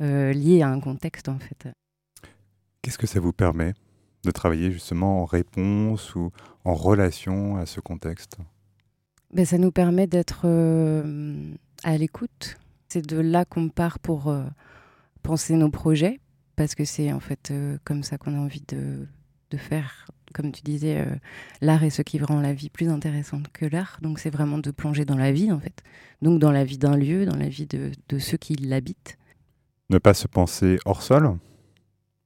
euh, 0.00 0.32
lié 0.32 0.62
à 0.62 0.68
un 0.68 0.80
contexte, 0.80 1.28
en 1.28 1.38
fait. 1.38 1.68
Qu'est-ce 2.80 2.98
que 2.98 3.06
ça 3.06 3.20
vous 3.20 3.32
permet 3.32 3.74
de 4.24 4.30
travailler 4.30 4.70
justement 4.70 5.22
en 5.22 5.24
réponse 5.26 6.14
ou 6.14 6.30
en 6.64 6.74
relation 6.74 7.56
à 7.56 7.66
ce 7.66 7.80
contexte? 7.80 8.38
Ben, 9.34 9.44
Ça 9.44 9.58
nous 9.58 9.72
permet 9.72 10.06
d'être 10.06 10.46
à 11.86 11.96
l'écoute. 11.96 12.58
C'est 12.88 13.06
de 13.06 13.18
là 13.18 13.44
qu'on 13.44 13.68
part 13.68 13.98
pour 14.00 14.28
euh, 14.28 14.44
penser 15.22 15.54
nos 15.54 15.70
projets, 15.70 16.20
parce 16.56 16.74
que 16.74 16.84
c'est 16.84 17.12
en 17.12 17.20
fait 17.20 17.50
euh, 17.50 17.78
comme 17.84 18.02
ça 18.02 18.18
qu'on 18.18 18.34
a 18.34 18.38
envie 18.38 18.64
de, 18.68 19.06
de, 19.50 19.56
faire, 19.56 20.06
comme 20.34 20.50
tu 20.52 20.62
disais, 20.62 20.98
euh, 20.98 21.14
l'art 21.60 21.84
est 21.84 21.90
ce 21.90 22.02
qui 22.02 22.18
rend 22.18 22.40
la 22.40 22.52
vie 22.52 22.70
plus 22.70 22.88
intéressante 22.88 23.48
que 23.52 23.64
l'art. 23.64 23.98
Donc 24.02 24.18
c'est 24.18 24.30
vraiment 24.30 24.58
de 24.58 24.70
plonger 24.72 25.04
dans 25.04 25.16
la 25.16 25.32
vie, 25.32 25.52
en 25.52 25.60
fait. 25.60 25.82
Donc 26.22 26.40
dans 26.40 26.52
la 26.52 26.64
vie 26.64 26.78
d'un 26.78 26.96
lieu, 26.96 27.24
dans 27.24 27.36
la 27.36 27.48
vie 27.48 27.66
de, 27.66 27.92
de 28.08 28.18
ceux 28.18 28.36
qui 28.36 28.56
l'habitent. 28.56 29.16
Ne 29.88 29.98
pas 29.98 30.14
se 30.14 30.26
penser 30.26 30.78
hors 30.84 31.02
sol? 31.02 31.38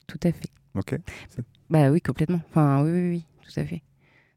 Tout 0.06 0.20
à 0.22 0.32
fait. 0.32 0.50
Ok. 0.74 0.98
Bah 1.68 1.90
oui, 1.90 2.00
complètement. 2.00 2.40
Enfin, 2.48 2.82
oui, 2.82 2.90
oui, 2.90 3.10
oui 3.10 3.24
tout 3.46 3.60
à 3.60 3.64
fait. 3.64 3.82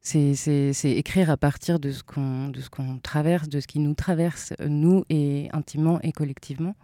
C'est 0.04 0.76
écrire 0.84 1.30
à 1.30 1.38
partir 1.38 1.80
de 1.80 1.92
ce 1.92 2.04
qu'on 2.04 3.00
traverse, 3.02 3.48
de 3.48 3.60
ce 3.60 3.68
qui 3.68 3.80
nous 3.80 3.94
traverse, 3.94 4.54
nous, 4.60 5.06
et 5.10 5.50
intimement 5.54 6.00
et 6.02 6.12
collectivement. 6.12 6.76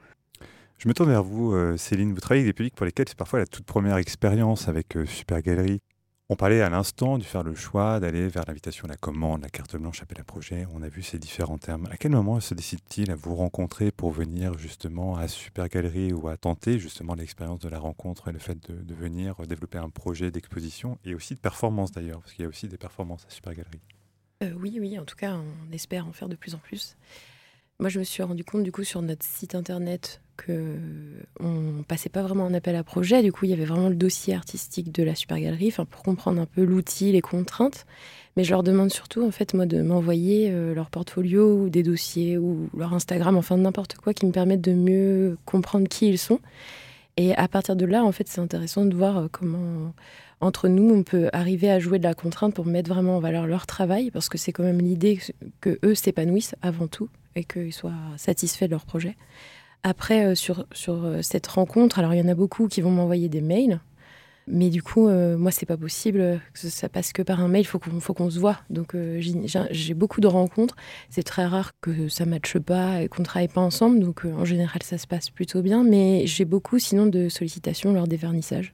Je 0.78 0.88
me 0.88 0.94
tourne 0.94 1.10
vers 1.10 1.24
vous, 1.24 1.54
euh, 1.54 1.76
Céline. 1.76 2.14
Vous 2.14 2.22
travaillez 2.22 2.44
avec 2.44 2.56
des 2.56 2.58
publics 2.58 2.76
pour 2.76 2.86
lesquels 2.86 3.10
c'est 3.10 3.18
parfois 3.18 3.40
la 3.40 3.46
toute 3.46 3.66
première 3.66 3.98
expérience 3.98 4.70
avec 4.70 4.96
euh, 4.96 5.06
Super 5.06 5.42
Galerie. 5.42 5.82
On 6.32 6.36
parlait 6.36 6.62
à 6.62 6.70
l'instant 6.70 7.18
de 7.18 7.24
faire 7.24 7.42
le 7.42 7.56
choix 7.56 8.00
d'aller 8.00 8.28
vers 8.28 8.44
l'invitation 8.48 8.88
la 8.88 8.96
commande, 8.96 9.42
la 9.42 9.50
carte 9.50 9.76
blanche, 9.76 10.04
appel 10.04 10.22
à 10.22 10.24
projet. 10.24 10.68
On 10.76 10.84
a 10.84 10.88
vu 10.88 11.02
ces 11.02 11.18
différents 11.18 11.58
termes. 11.58 11.88
À 11.90 11.98
quel 11.98 12.12
moment 12.12 12.40
se 12.40 12.54
décide-t-il 12.54 13.10
à 13.10 13.16
vous 13.16 13.34
rencontrer 13.34 13.92
pour 13.92 14.12
venir 14.12 14.56
justement 14.56 15.16
à 15.16 15.28
Super 15.28 15.68
Galerie 15.70 16.14
ou 16.14 16.28
à 16.28 16.38
tenter 16.38 16.78
justement 16.78 17.16
l'expérience 17.16 17.58
de 17.62 17.68
la 17.68 17.80
rencontre 17.80 18.28
et 18.28 18.32
le 18.32 18.38
fait 18.38 18.60
de, 18.70 18.94
venir 18.94 19.38
développer 19.48 19.80
un 19.80 19.90
projet 19.90 20.30
d'exposition 20.30 21.00
et 21.04 21.16
aussi 21.16 21.34
de 21.34 21.40
performance 21.40 21.92
d'ailleurs, 21.92 22.20
parce 22.20 22.34
qu'il 22.34 22.44
y 22.44 22.46
a 22.46 22.50
aussi 22.50 22.68
des 22.68 22.78
performances 22.78 23.26
à 23.26 23.32
Super 23.32 23.56
Galerie 23.56 23.82
euh, 24.44 24.54
Oui, 24.56 24.78
oui, 24.80 25.00
en 25.00 25.06
tout 25.06 25.16
cas, 25.16 25.34
on 25.36 25.74
espère 25.74 26.06
en 26.06 26.14
faire 26.14 26.30
de 26.30 26.36
plus 26.36 26.54
en 26.54 26.60
plus. 26.60 26.96
Moi, 27.82 27.88
je 27.88 28.00
me 28.00 28.04
suis 28.04 28.22
rendu 28.22 28.44
compte 28.44 28.64
du 28.64 28.74
coup 28.74 28.84
sur 28.84 29.02
notre 29.02 29.26
site 29.26 29.56
internet 29.56 30.20
que 30.36 30.76
on 31.40 31.82
passait 31.88 32.10
pas 32.10 32.22
vraiment 32.22 32.46
un 32.46 32.54
appel 32.54 32.76
à 32.76 32.84
projet. 32.84 33.24
Du 33.24 33.32
coup, 33.32 33.46
il 33.46 33.52
y 33.52 33.54
avait 33.54 33.64
vraiment 33.64 33.88
le 33.88 33.96
dossier 33.96 34.36
artistique 34.36 34.92
de 34.92 35.02
la 35.02 35.16
super 35.16 35.40
galerie, 35.40 35.74
pour 35.90 36.04
comprendre 36.04 36.42
un 36.42 36.46
peu 36.46 36.66
l'outil, 36.66 37.14
les 37.14 37.22
contraintes. 37.22 37.86
Mais 38.36 38.44
je 38.44 38.52
leur 38.52 38.64
demande 38.64 38.92
surtout, 38.92 39.26
en 39.26 39.32
fait, 39.32 39.54
moi, 39.54 39.66
de 39.66 39.82
m'envoyer 39.82 40.50
euh, 40.52 40.74
leur 40.74 40.90
portfolio 40.90 41.56
ou 41.56 41.70
des 41.70 41.82
dossiers 41.82 42.38
ou 42.38 42.70
leur 42.78 42.94
Instagram, 42.94 43.38
enfin 43.38 43.56
n'importe 43.56 43.96
quoi 43.96 44.14
qui 44.14 44.26
me 44.26 44.34
permette 44.34 44.60
de 44.60 44.74
mieux 44.74 45.38
comprendre 45.46 45.88
qui 45.88 46.10
ils 46.10 46.20
sont. 46.20 46.42
Et 47.16 47.34
à 47.36 47.48
partir 47.48 47.78
de 47.78 47.86
là, 47.86 48.04
en 48.04 48.12
fait, 48.12 48.28
c'est 48.28 48.42
intéressant 48.42 48.86
de 48.86 48.96
voir 48.96 49.18
euh, 49.18 49.28
comment 49.32 49.94
entre 50.42 50.68
nous, 50.68 50.94
on 50.94 51.04
peut 51.04 51.30
arriver 51.32 51.72
à 51.72 51.80
jouer 51.80 51.98
de 51.98 52.04
la 52.04 52.14
contrainte 52.14 52.54
pour 52.54 52.66
mettre 52.66 52.90
vraiment 52.90 53.18
en 53.18 53.20
valeur 53.22 53.48
leur 53.48 53.66
travail, 53.68 54.12
parce 54.12 54.28
que 54.28 54.38
c'est 54.38 54.52
quand 54.52 54.64
même 54.64 54.80
l'idée 54.80 55.20
que 55.62 55.80
eux 55.84 55.96
s'épanouissent 55.96 56.56
avant 56.62 56.88
tout 56.88 57.10
et 57.40 57.44
qu'ils 57.46 57.74
soient 57.74 57.94
satisfaits 58.18 58.66
de 58.66 58.72
leur 58.72 58.86
projet. 58.86 59.16
Après, 59.84 60.26
euh, 60.26 60.36
sur, 60.36 60.66
sur 60.74 61.06
euh, 61.06 61.22
cette 61.22 61.48
rencontre, 61.48 62.00
alors 62.00 62.14
il 62.14 62.18
y 62.18 62.22
en 62.22 62.28
a 62.28 62.36
beaucoup 62.36 62.68
qui 62.68 62.82
vont 62.82 62.92
m'envoyer 62.92 63.30
des 63.30 63.42
mails. 63.42 63.80
Mais 64.52 64.72
du 64.72 64.82
coup, 64.82 65.08
euh, 65.08 65.38
moi, 65.38 65.52
c'est 65.52 65.68
pas 65.68 65.78
possible 65.78 66.42
que 66.54 66.60
ça 66.70 66.90
passe 66.90 67.14
que 67.14 67.22
par 67.22 67.40
un 67.40 67.48
mail. 67.48 67.62
Il 67.62 67.66
faut 67.66 67.78
qu'on 67.78 68.00
faut 68.00 68.30
se 68.32 68.40
voit. 68.40 68.58
Donc, 68.72 68.96
j'ai 69.20 69.94
beaucoup 69.94 70.22
de 70.22 70.28
rencontres. 70.28 70.76
C'est 71.12 71.22
très 71.22 71.46
rare 71.46 71.74
que 71.82 72.10
ça 72.10 72.26
matche 72.26 72.58
pas 72.58 73.04
et 73.04 73.10
qu'on 73.10 73.22
travaille 73.22 73.48
pas 73.48 73.62
ensemble. 73.62 74.00
Donc, 74.00 74.26
en 74.26 74.46
général, 74.46 74.82
ça 74.82 74.98
se 74.98 75.06
passe 75.06 75.30
plutôt 75.30 75.62
bien. 75.62 75.84
Mais 75.84 76.26
j'ai 76.26 76.46
beaucoup, 76.46 76.80
sinon, 76.80 77.06
de 77.06 77.30
sollicitations 77.30 77.94
lors 77.94 78.08
des 78.08 78.18
vernissages. 78.18 78.74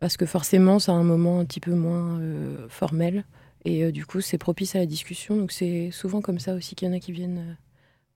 Parce 0.00 0.16
que 0.16 0.26
forcément, 0.26 0.80
c'est 0.80 0.90
un 0.90 1.04
moment 1.04 1.38
un 1.38 1.44
petit 1.44 1.60
peu 1.60 1.74
moins 1.76 2.20
formel. 2.68 3.24
Et 3.64 3.92
du 3.92 4.06
coup, 4.06 4.20
c'est 4.20 4.38
propice 4.38 4.74
à 4.74 4.80
la 4.80 4.86
discussion. 4.86 5.36
Donc, 5.36 5.52
c'est 5.52 5.90
souvent 5.92 6.20
comme 6.20 6.40
ça 6.40 6.54
aussi 6.54 6.74
qu'il 6.74 6.88
y 6.88 6.90
en 6.90 6.94
a 6.94 6.98
qui 6.98 7.12
viennent 7.12 7.56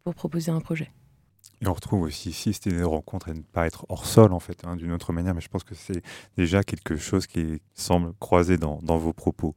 pour 0.05 0.15
proposer 0.15 0.51
un 0.51 0.61
projet. 0.61 0.91
Et 1.63 1.67
on 1.67 1.75
retrouve 1.75 2.03
aussi 2.03 2.31
ici 2.31 2.53
c'était 2.55 2.71
des 2.71 2.83
rencontres 2.83 3.29
et 3.29 3.35
ne 3.35 3.43
pas 3.43 3.67
être 3.67 3.85
hors 3.89 4.07
sol, 4.07 4.33
en 4.33 4.41
fait, 4.41 4.65
hein, 4.65 4.77
d'une 4.77 4.93
autre 4.93 5.13
manière, 5.13 5.35
mais 5.35 5.41
je 5.41 5.49
pense 5.49 5.65
que 5.65 5.75
c'est 5.75 6.03
déjà 6.37 6.63
quelque 6.63 6.97
chose 6.97 7.27
qui 7.27 7.61
semble 7.75 8.15
croiser 8.19 8.57
dans, 8.57 8.79
vos 8.79 9.13
propos. 9.13 9.55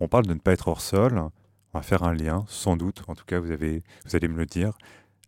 On 0.00 0.08
parle 0.08 0.26
de 0.26 0.34
ne 0.34 0.40
pas 0.40 0.52
être 0.52 0.68
hors 0.68 0.80
sol, 0.80 1.18
on 1.18 1.78
va 1.78 1.82
faire 1.82 2.02
un 2.02 2.12
lien, 2.12 2.44
sans 2.48 2.76
doute, 2.76 3.02
en 3.06 3.14
tout 3.14 3.24
cas, 3.24 3.38
vous, 3.38 3.52
avez, 3.52 3.84
vous 4.04 4.16
allez 4.16 4.28
me 4.28 4.36
le 4.36 4.46
dire, 4.46 4.76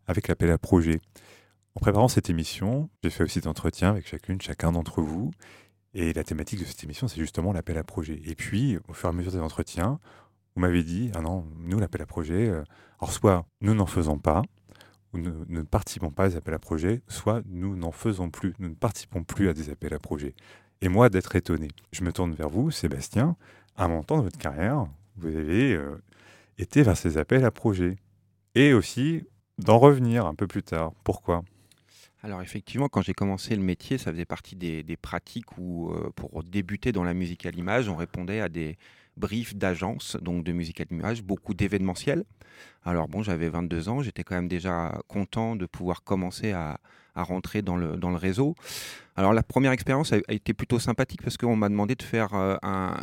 avec 0.07 0.27
l'appel 0.27 0.51
à 0.51 0.57
projet. 0.57 0.99
En 1.75 1.79
préparant 1.79 2.09
cette 2.09 2.29
émission, 2.29 2.89
j'ai 3.03 3.09
fait 3.09 3.23
aussi 3.23 3.39
d'entretiens 3.39 3.91
avec 3.91 4.05
chacune, 4.05 4.41
chacun 4.41 4.73
d'entre 4.73 5.01
vous, 5.01 5.31
et 5.93 6.11
la 6.13 6.23
thématique 6.23 6.59
de 6.59 6.65
cette 6.65 6.83
émission, 6.83 7.07
c'est 7.07 7.19
justement 7.19 7.53
l'appel 7.53 7.77
à 7.77 7.83
projet. 7.83 8.21
Et 8.25 8.35
puis, 8.35 8.77
au 8.89 8.93
fur 8.93 9.07
et 9.07 9.11
à 9.11 9.13
mesure 9.13 9.31
des 9.31 9.39
entretiens, 9.39 9.99
vous 10.55 10.61
m'avez 10.61 10.83
dit, 10.83 11.11
ah 11.15 11.21
non, 11.21 11.45
nous, 11.59 11.79
l'appel 11.79 12.01
à 12.01 12.05
projet, 12.05 12.49
euh, 12.49 12.63
alors 12.99 13.11
soit 13.11 13.45
nous 13.61 13.73
n'en 13.73 13.85
faisons 13.85 14.17
pas, 14.17 14.41
ou 15.13 15.17
ne, 15.17 15.61
participons 15.61 16.11
pas 16.11 16.25
à 16.25 16.29
des 16.29 16.35
appels 16.37 16.53
à 16.53 16.59
projets, 16.59 17.01
soit 17.07 17.41
nous 17.47 17.75
n'en 17.75 17.91
faisons 17.91 18.29
plus, 18.29 18.53
nous 18.59 18.69
ne 18.69 18.75
participons 18.75 19.23
plus 19.23 19.49
à 19.49 19.53
des 19.53 19.69
appels 19.69 19.93
à 19.93 19.99
projets. 19.99 20.33
Et 20.81 20.89
moi, 20.89 21.09
d'être 21.09 21.35
étonné. 21.35 21.67
Je 21.91 22.03
me 22.03 22.11
tourne 22.11 22.33
vers 22.33 22.49
vous, 22.49 22.71
Sébastien. 22.71 23.35
À 23.75 23.85
un 23.85 23.87
moment 23.87 24.03
de 24.09 24.23
votre 24.23 24.37
carrière, 24.37 24.87
vous 25.17 25.35
avez 25.35 25.73
euh, 25.73 26.01
été 26.57 26.81
vers 26.83 26.97
ces 26.97 27.17
appels 27.17 27.45
à 27.45 27.51
projets. 27.51 27.97
Et 28.55 28.73
aussi 28.73 29.23
d'en 29.57 29.77
revenir 29.77 30.25
un 30.25 30.35
peu 30.35 30.47
plus 30.47 30.63
tard. 30.63 30.91
Pourquoi? 31.03 31.43
Alors 32.23 32.41
effectivement, 32.41 32.87
quand 32.87 33.01
j'ai 33.01 33.13
commencé 33.13 33.55
le 33.55 33.61
métier, 33.61 33.97
ça 33.97 34.11
faisait 34.11 34.25
partie 34.25 34.55
des, 34.55 34.97
pratiques 35.01 35.57
où, 35.57 35.91
euh, 35.91 36.11
pour 36.15 36.43
débuter 36.43 36.91
dans 36.91 37.03
la 37.03 37.13
musique 37.13 37.45
à 37.45 37.51
l'image, 37.51 37.89
on 37.89 37.95
répondait 37.95 38.41
à 38.41 38.49
des, 38.49 38.77
brief 39.17 39.55
d'agence, 39.55 40.17
donc 40.21 40.43
de 40.43 40.51
musique 40.51 40.81
à 40.81 40.85
l'image, 40.89 41.23
beaucoup 41.23 41.53
d'événementiels. 41.53 42.23
Alors 42.83 43.07
bon, 43.07 43.23
j'avais 43.23 43.49
22 43.49 43.89
ans, 43.89 44.01
j'étais 44.01 44.23
quand 44.23 44.35
même 44.35 44.47
déjà 44.47 44.99
content 45.07 45.55
de 45.55 45.65
pouvoir 45.65 46.03
commencer 46.03 46.51
à, 46.51 46.79
rentrer 47.13 47.61
dans 47.61 47.75
le, 47.75 47.97
dans 47.97 48.09
le 48.09 48.15
réseau. 48.15 48.55
Alors 49.17 49.33
la 49.33 49.43
première 49.43 49.73
expérience 49.73 50.13
a, 50.13 50.19
été 50.29 50.53
plutôt 50.53 50.79
sympathique 50.79 51.21
parce 51.21 51.35
qu'on 51.35 51.57
m'a 51.57 51.67
demandé 51.67 51.95
de 51.95 52.03
faire 52.03 52.33
euh, 52.33 52.55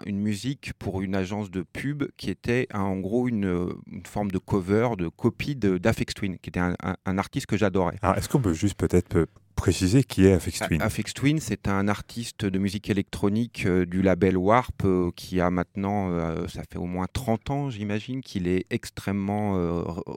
une 0.07 0.19
musique 0.19 0.73
pour 0.79 1.03
une 1.03 1.15
agence 1.15 1.51
de 1.51 1.63
pub 1.63 2.05
qui 2.17 2.31
était 2.31 2.67
en 2.73 2.97
gros 2.97 3.29
une, 3.29 3.69
forme 4.07 4.31
de 4.31 4.39
cover, 4.39 4.89
de 4.97 5.09
copie 5.09 5.57
d'Afex 5.57 6.15
Twin, 6.15 6.39
qui 6.39 6.49
était 6.49 6.59
un, 6.59 6.75
un 7.05 7.19
artiste 7.19 7.47
que 7.47 7.59
j'adorais. 7.59 7.97
Est-ce 8.17 8.31
qu'on 8.31 8.41
peut 8.41 8.55
juste 8.55 8.77
peut-être 8.77 9.29
préciser 9.59 10.05
qui 10.05 10.25
est 10.25 10.33
Afex 10.33 10.61
Twin 10.61 10.81
Afex 10.81 11.15
Twin, 11.15 11.41
c'est 11.41 11.67
un 11.67 11.89
artiste 11.89 12.45
de 12.45 12.59
musique 12.59 12.89
électronique 12.91 13.67
euh, 13.67 13.85
du 13.85 14.03
label 14.03 14.37
Warp 14.37 14.85
euh, 14.85 15.11
qui 15.17 15.41
a 15.41 15.51
maintenant, 15.51 16.11
euh, 16.13 16.47
ça 16.47 16.63
fait 16.63 16.79
au 16.79 16.87
moins 16.87 17.07
30 17.13 17.51
ans, 17.51 17.69
j'imagine, 17.69 18.23
qu'il 18.23 18.47
est 18.47 18.67
extrêmement 18.71 19.55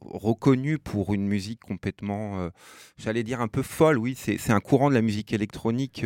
reconnu 0.01 0.77
pour 0.77 1.13
une 1.13 1.25
musique 1.25 1.59
complètement, 1.61 2.49
j'allais 2.97 3.23
dire 3.23 3.41
un 3.41 3.47
peu 3.47 3.63
folle, 3.63 3.97
oui. 3.97 4.15
C'est 4.15 4.51
un 4.51 4.59
courant 4.59 4.89
de 4.89 4.93
la 4.93 5.01
musique 5.01 5.33
électronique 5.33 6.05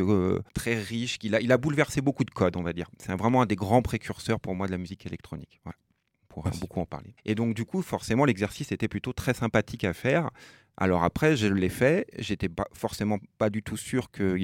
très 0.54 0.80
riche. 0.80 1.18
Il 1.22 1.36
a, 1.36 1.42
il 1.42 1.52
a 1.52 1.58
bouleversé 1.58 2.02
beaucoup 2.02 2.24
de 2.24 2.32
codes, 2.32 2.56
on 2.56 2.64
va 2.64 2.74
dire. 2.74 2.90
C'est 3.00 3.14
vraiment 3.16 3.42
un 3.42 3.46
des 3.46 3.56
grands 3.56 3.82
précurseurs 3.82 4.40
pour 4.40 4.56
moi 4.56 4.68
de 4.68 4.72
la 4.72 4.78
musique 4.78 5.06
électronique. 5.06 5.62
Pour 6.30 6.50
beaucoup 6.60 6.82
en 6.82 6.86
parler. 6.86 7.16
Et 7.26 7.34
donc, 7.34 7.56
du 7.56 7.66
coup, 7.66 7.82
forcément, 7.82 8.26
l'exercice 8.26 8.72
était 8.72 8.88
plutôt 8.88 9.14
très 9.14 9.34
sympathique 9.34 9.84
à 9.84 9.94
faire. 9.94 10.32
Alors 10.78 11.04
après, 11.04 11.38
je 11.38 11.48
l'ai 11.48 11.70
fait. 11.70 12.08
J'étais 12.18 12.50
pas 12.50 12.68
forcément 12.74 13.18
pas 13.38 13.50
du 13.50 13.64
tout 13.64 13.78
sûr 13.78 14.12
que 14.12 14.38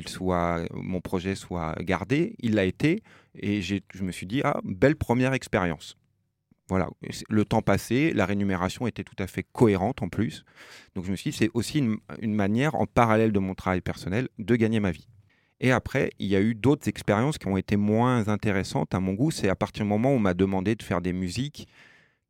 mon 0.74 1.02
projet 1.02 1.36
soit 1.36 1.76
gardé. 1.82 2.36
Il 2.40 2.56
l'a 2.56 2.66
été, 2.66 3.04
et 3.36 3.62
je 3.62 4.04
me 4.04 4.12
suis 4.12 4.26
dit 4.26 4.42
ah 4.44 4.60
belle 4.64 4.96
première 4.96 5.34
expérience. 5.34 5.98
Voilà, 6.70 6.88
le 7.30 7.44
temps 7.44 7.62
passé, 7.62 8.14
la 8.14 8.26
rémunération 8.26 8.88
était 8.88 9.04
tout 9.04 9.16
à 9.20 9.28
fait 9.28 9.44
cohérente 9.44 10.02
en 10.04 10.08
plus. 10.08 10.46
Donc 10.96 11.04
je 11.04 11.12
me 11.12 11.18
suis 11.18 11.32
dit 11.32 11.38
c'est 11.38 11.50
aussi 11.54 11.80
une, 11.80 12.34
manière 12.34 12.76
en 12.76 12.86
parallèle 12.86 13.34
de 13.34 13.40
mon 13.40 13.56
travail 13.56 13.82
personnel 13.82 14.30
de 14.40 14.56
gagner 14.56 14.80
ma 14.80 14.92
vie. 14.92 15.10
Et 15.60 15.74
après, 15.74 16.12
il 16.18 16.28
y 16.28 16.36
a 16.38 16.40
eu 16.40 16.56
d'autres 16.56 16.88
expériences 16.88 17.38
qui 17.38 17.48
ont 17.48 17.58
été 17.58 17.76
moins 17.76 18.30
intéressantes 18.30 18.96
à 18.96 19.02
mon 19.02 19.14
goût. 19.14 19.32
C'est 19.32 19.50
à 19.50 19.56
partir 19.56 19.84
du 19.84 19.90
moment 19.90 20.14
où 20.14 20.16
on 20.16 20.20
m'a 20.20 20.34
demandé 20.34 20.76
de 20.76 20.82
faire 20.82 21.02
des 21.02 21.12
musiques, 21.12 21.68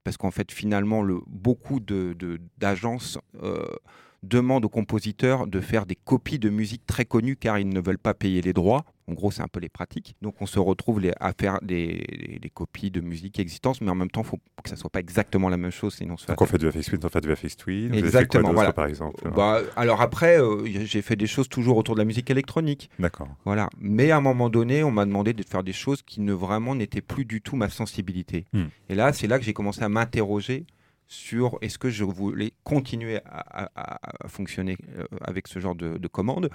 parce 0.04 0.18
qu'en 0.18 0.32
fait, 0.32 0.52
finalement, 0.52 1.04
le, 1.04 1.20
beaucoup 1.28 1.80
d'agences 1.80 3.18
de, 3.34 3.46
euh, 3.46 3.76
demandent 4.24 4.66
aux 4.66 4.70
compositeurs 4.70 5.48
de 5.48 5.60
faire 5.60 5.86
des 5.86 5.96
copies 5.96 6.40
de 6.40 6.50
musique 6.50 6.86
très 6.86 7.06
connues 7.06 7.36
car 7.36 7.58
ils 7.58 7.68
ne 7.68 7.82
veulent 7.82 7.98
pas 7.98 8.14
payer 8.14 8.42
les 8.42 8.54
droits. 8.54 8.86
En 9.08 9.14
gros, 9.14 9.32
c'est 9.32 9.42
un 9.42 9.48
peu 9.48 9.60
les 9.60 9.68
pratiques. 9.68 10.16
Donc, 10.22 10.36
on 10.42 10.46
se 10.46 10.58
retrouve 10.60 11.02
à 11.20 11.34
faire 11.34 11.60
des, 11.62 12.40
copies 12.54 12.92
de 12.92 13.02
musique 13.02 13.40
existantes, 13.40 13.82
mais 13.82 13.90
en 13.90 13.96
même 13.96 14.10
temps, 14.10 14.22
il 14.22 14.28
faut 14.28 14.40
que 14.64 14.70
ça 14.70 14.78
soit 14.78 14.90
pas 14.90 15.00
exactement 15.00 15.50
la 15.50 15.58
même 15.58 15.72
chose, 15.72 15.96
sinon. 15.96 16.16
Donc, 16.28 16.42
on 16.42 16.46
fait 16.46 16.58
du 16.58 16.72
FX 16.72 16.86
Twin, 16.86 17.00
on 17.04 17.10
fait 17.10 17.22
du 17.22 17.36
FX 17.36 17.58
Twin. 17.58 17.94
Exactement. 17.94 18.54
voilà. 18.54 18.72
par 18.72 18.86
exemple. 18.86 19.30
Bah, 19.36 19.62
alors 19.76 20.02
après, 20.02 20.40
euh, 20.40 20.66
j'ai 20.66 21.02
fait 21.02 21.18
des 21.18 21.28
choses 21.28 21.50
toujours 21.50 21.76
autour 21.76 21.96
de 21.96 22.00
la 22.00 22.06
musique 22.06 22.30
électronique. 22.30 22.90
D'accord. 23.00 23.28
Voilà. 23.44 23.70
Mais 23.80 24.12
à 24.12 24.18
un 24.18 24.22
moment 24.22 24.50
donné, 24.50 24.84
on 24.84 24.92
m'a 24.92 25.06
demandé 25.06 25.34
de 25.34 25.44
faire 25.44 25.64
des 25.64 25.74
choses 25.74 26.04
qui 26.04 26.22
ne 26.22 26.32
vraiment 26.32 26.76
n'étaient 26.76 27.02
plus 27.02 27.26
du 27.26 27.42
tout 27.42 27.58
ma 27.58 27.70
sensibilité. 27.70 28.46
Hmm. 28.54 28.66
Et 28.88 28.96
là, 28.96 29.12
c'est 29.12 29.28
là 29.28 29.40
que 29.40 29.44
j'ai 29.44 29.54
commencé 29.54 29.84
à 29.84 29.90
m'interroger 29.90 30.66
sur 31.12 31.58
est-ce 31.60 31.78
que 31.78 31.90
je 31.90 32.06
voulais 32.06 32.54
continuer 32.64 33.20
à, 33.26 34.00
fonctionner 34.28 34.78
euh, 34.98 35.04
avec 35.20 35.48
ce 35.50 35.60
genre 35.60 35.76
de, 35.76 35.98
de 35.98 36.08
commandes, 36.08 36.50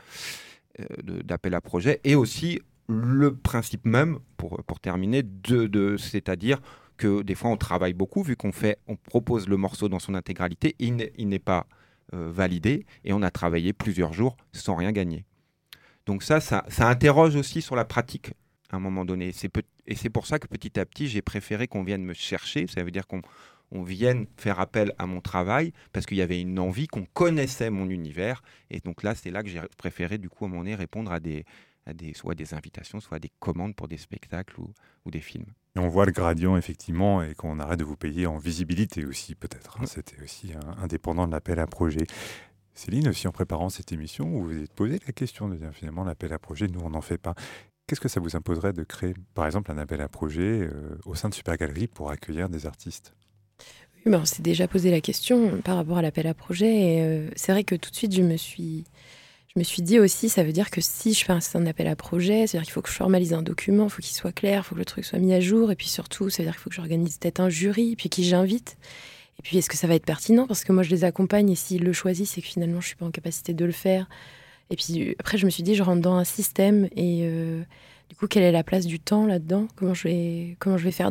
euh, 0.81 0.85
d'appel 1.23 1.55
à 1.55 1.61
projet, 1.61 2.01
et 2.05 2.15
aussi 2.15 2.61
le 2.89 3.37
principe 3.37 3.85
même, 3.85 4.19
pour, 4.39 4.65
pour 4.65 4.81
terminer, 4.81 5.23
de, 5.23 5.67
de 5.67 5.99
c'est-à-dire 5.99 6.61
que 6.97 7.21
des 7.23 7.35
fois 7.35 7.51
on 7.51 7.59
travaille 7.59 7.93
beaucoup, 7.93 8.23
vu 8.23 8.35
qu'on 8.35 8.51
on 8.87 8.97
propose 8.97 9.47
le 9.47 9.59
morceau 9.59 9.91
dans 9.91 9.99
son 9.99 10.15
intégralité, 10.15 10.75
il 10.79 10.97
n'est 10.97 11.39
pas 11.39 11.67
euh, 12.15 12.31
validé, 12.33 12.87
et 13.05 13.13
on 13.13 13.21
a 13.21 13.31
travaillé 13.31 13.75
plusieurs 13.75 14.15
jours 14.15 14.39
sans 14.53 14.75
rien 14.75 14.93
gagner. 14.93 15.27
Donc 16.07 16.23
ça, 16.23 16.41
ça, 16.41 16.65
ça 16.69 16.89
interroge 16.89 17.37
aussi 17.37 17.61
sur 17.61 17.77
la 17.77 17.85
pratique 17.85 18.33
à 18.71 18.77
un 18.77 18.81
moment 18.81 19.05
donné. 19.05 19.35
Et 19.87 19.95
c'est 19.95 20.11
pour 20.11 20.27
ça 20.27 20.39
que 20.39 20.47
petit 20.47 20.81
à 20.81 20.87
petit, 20.87 21.09
j'ai 21.09 21.23
préféré 21.23 21.69
qu'on 21.69 21.85
vienne 21.85 22.03
me 22.03 22.15
chercher. 22.15 22.67
Ça 22.67 22.83
veut 22.83 22.91
dire 22.91 23.07
qu'on 23.07 23.23
on 23.73 23.82
vienne 23.82 24.26
faire 24.37 24.61
appel 24.61 24.92
à 24.99 25.06
mon 25.06 25.20
travail 25.20 25.73
parce 25.92 26.06
qu'il 26.06 26.16
y 26.16 26.23
avait 26.23 26.40
une 26.40 26.58
envie 26.58 26.87
qu'on 26.87 27.04
connaissait 27.04 27.70
mon 27.70 27.88
univers. 27.90 28.42
Et 28.70 28.80
donc 28.80 29.02
là, 29.02 29.14
c'est 29.14 29.30
là 29.30 29.42
que 29.42 29.49
j'ai 29.49 29.61
préféré, 29.76 30.18
du 30.18 30.28
coup, 30.28 30.44
à 30.44 30.49
mon 30.49 30.64
nez, 30.64 30.75
répondre 30.75 31.12
à 31.12 31.20
des, 31.20 31.44
à 31.87 31.94
des, 31.94 32.14
soit 32.14 32.35
des 32.35 32.54
invitations, 32.54 33.00
soit 33.00 33.18
des 33.18 33.30
commandes 33.40 33.75
pour 33.75 33.88
des 33.88 33.96
spectacles 33.96 34.61
ou, 34.61 35.11
des 35.11 35.20
films. 35.20 35.46
Et 35.76 35.78
on 35.78 35.88
voit 35.88 36.06
le 36.06 36.12
gradient, 36.12 36.56
effectivement, 36.56 37.23
et 37.23 37.35
qu'on 37.35 37.61
arrête 37.61 37.78
de 37.78 37.85
vous 37.85 37.96
payer 37.96 38.26
en 38.26 38.38
visibilité 38.38 39.05
aussi, 39.05 39.35
peut-être. 39.35 39.79
Hein. 39.81 39.87
C'était 39.87 40.20
aussi 40.22 40.52
indépendant 40.79 41.26
de 41.26 41.33
l'appel 41.33 41.61
à 41.61 41.66
projet. 41.66 42.07
Céline, 42.74 43.09
aussi 43.09 43.26
en 43.26 43.33
préparant 43.33 43.70
cette 43.70 43.92
émission, 43.92 44.29
vous 44.29 44.44
vous 44.44 44.62
êtes 44.62 44.72
posé 44.72 45.00
la 45.07 45.12
question 45.12 45.48
de 45.48 45.57
dire 45.57 45.72
finalement 45.72 46.05
l'appel 46.05 46.33
à 46.33 46.38
projet, 46.38 46.66
nous 46.66 46.81
on 46.81 46.90
n'en 46.90 47.00
fait 47.00 47.18
pas. 47.18 47.35
Qu'est-ce 47.87 48.00
que 48.00 48.09
ça 48.09 48.20
vous 48.20 48.37
imposerait 48.37 48.72
de 48.72 48.83
créer, 48.83 49.14
par 49.35 49.46
exemple, 49.46 49.70
un 49.70 49.79
appel 49.79 50.00
à 50.00 50.09
projet 50.09 50.68
euh, 50.68 50.98
au 51.05 51.14
sein 51.14 51.29
de 51.29 51.35
Super 51.35 51.57
Galerie 51.57 51.87
pour 51.87 52.11
accueillir 52.11 52.48
des 52.48 52.66
artistes? 52.66 53.14
On 54.14 54.25
s'est 54.25 54.42
déjà 54.42 54.69
posé 54.69 54.90
la 54.90 55.01
question 55.01 55.61
par 55.62 55.77
rapport 55.77 55.99
à 55.99 56.03
l'appel 56.03 56.27
à 56.27 56.35
projet. 56.35 56.75
Et 56.75 57.03
euh, 57.03 57.29
c'est 57.37 57.53
vrai 57.53 57.64
que 57.64 57.75
tout 57.75 57.90
de 57.90 57.97
suite, 57.97 58.14
je 58.14 58.23
me 58.23 58.37
suis, 58.37 58.85
je 59.55 59.59
me 59.59 59.64
suis 59.64 59.83
dit 59.83 59.99
aussi, 59.99 60.29
ça 60.29 60.45
veut 60.45 60.53
dire 60.53 60.71
que 60.71 60.81
si 60.81 61.14
je 61.14 61.25
fais 61.25 61.33
un, 61.33 61.66
appel 61.66 61.88
à 61.88 61.97
projet, 61.97 62.47
c'est-à-dire 62.47 62.66
qu'il 62.66 62.73
faut 62.73 62.83
que 62.83 62.90
je 62.90 62.95
formalise 62.95 63.33
un 63.33 63.42
document, 63.42 63.85
il 63.85 63.90
faut 63.90 64.03
qu'il 64.03 64.14
soit 64.14 64.33
clair, 64.33 64.62
il 64.64 64.69
faut 64.69 64.75
que 64.75 64.81
le 64.81 64.85
truc 64.85 65.05
soit 65.05 65.19
mis 65.19 65.35
à 65.35 65.40
jour. 65.40 65.73
Et 65.73 65.77
puis 65.77 65.88
surtout, 65.88 66.31
ça 66.31 66.42
veut 66.42 66.47
dire 66.47 66.55
qu'il 66.55 66.62
faut 66.62 66.71
que 66.71 66.77
j'organise 66.77 67.19
peut-être 67.19 67.40
un 67.40 67.49
jury, 67.49 67.97
puis 67.97 68.09
qui 68.09 68.25
j'invite. 68.25 68.77
Et 69.38 69.42
puis, 69.42 69.59
est-ce 69.59 69.69
que 69.69 69.77
ça 69.77 69.87
va 69.87 69.95
être 69.95 70.07
pertinent? 70.07 70.47
Parce 70.47 70.64
que 70.64 70.73
moi, 70.73 70.83
je 70.83 70.90
les 70.90 71.05
accompagne 71.05 71.51
et 71.51 71.57
s'ils 71.57 71.85
le 71.85 71.92
choisissent, 71.92 72.33
c'est 72.33 72.40
que 72.40 72.47
finalement, 72.47 72.81
je 72.81 72.87
suis 72.87 72.97
pas 72.97 73.05
en 73.05 73.11
capacité 73.11 73.53
de 73.53 73.64
le 73.64 73.73
faire. 73.73 74.09
Et 74.71 74.77
puis 74.77 75.14
après, 75.19 75.38
je 75.38 75.45
me 75.45 75.51
suis 75.51 75.62
dit, 75.62 75.75
je 75.75 75.83
rentre 75.83 76.01
dans 76.01 76.14
un 76.14 76.25
système 76.25 76.88
et 76.97 77.21
euh, 77.23 77.62
du 78.09 78.16
coup, 78.16 78.27
quelle 78.27 78.42
est 78.42 78.53
la 78.53 78.64
place 78.64 78.87
du 78.87 78.99
temps 78.99 79.27
là-dedans? 79.27 79.69
Comment 79.77 79.95
je 79.95 80.09
vais, 80.09 80.57
comment 80.59 80.79
je 80.79 80.85
vais 80.85 80.90
faire? 80.90 81.11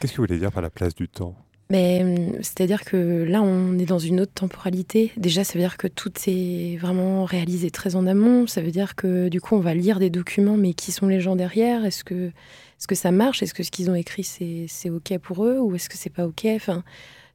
Qu'est-ce 0.00 0.12
que 0.12 0.18
vous 0.18 0.26
voulez 0.26 0.38
dire 0.38 0.52
par 0.52 0.62
la 0.62 0.70
place 0.70 0.94
du 0.94 1.08
temps? 1.08 1.34
Mais 1.70 2.02
hum, 2.02 2.42
c'est-à-dire 2.42 2.84
que 2.84 3.24
là, 3.24 3.42
on 3.42 3.78
est 3.78 3.86
dans 3.86 3.98
une 3.98 4.20
autre 4.20 4.32
temporalité. 4.32 5.12
Déjà, 5.16 5.44
ça 5.44 5.54
veut 5.54 5.60
dire 5.60 5.76
que 5.76 5.88
tout 5.88 6.12
est 6.26 6.76
vraiment 6.76 7.24
réalisé 7.24 7.70
très 7.70 7.96
en 7.96 8.06
amont. 8.06 8.46
Ça 8.46 8.60
veut 8.60 8.70
dire 8.70 8.94
que 8.96 9.28
du 9.28 9.40
coup, 9.40 9.54
on 9.56 9.60
va 9.60 9.74
lire 9.74 9.98
des 9.98 10.10
documents, 10.10 10.56
mais 10.56 10.74
qui 10.74 10.92
sont 10.92 11.06
les 11.06 11.20
gens 11.20 11.36
derrière? 11.36 11.84
Est-ce 11.84 12.04
que, 12.04 12.28
est 12.28 12.86
que 12.86 12.94
ça 12.94 13.10
marche? 13.12 13.42
Est-ce 13.42 13.54
que 13.54 13.62
ce 13.62 13.70
qu'ils 13.70 13.90
ont 13.90 13.94
écrit, 13.94 14.24
c'est 14.24 14.90
OK 14.90 15.16
pour 15.18 15.44
eux 15.46 15.58
Ou 15.58 15.74
est-ce 15.74 15.88
que 15.88 15.96
c'est 15.96 16.10
pas 16.10 16.26
OK? 16.26 16.44
Enfin, 16.46 16.84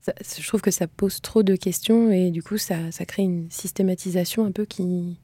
Je 0.08 0.48
trouve 0.48 0.62
que 0.62 0.72
ça 0.72 0.88
pose 0.88 1.22
trop 1.22 1.44
de 1.44 1.56
questions 1.56 2.12
et 2.12 2.30
du 2.32 2.44
coup, 2.44 2.58
ça, 2.58 2.92
ça 2.92 3.06
crée 3.06 3.24
une 3.24 3.50
systématisation 3.50 4.46
un 4.46 4.52
peu 4.52 4.66
qui, 4.66 5.20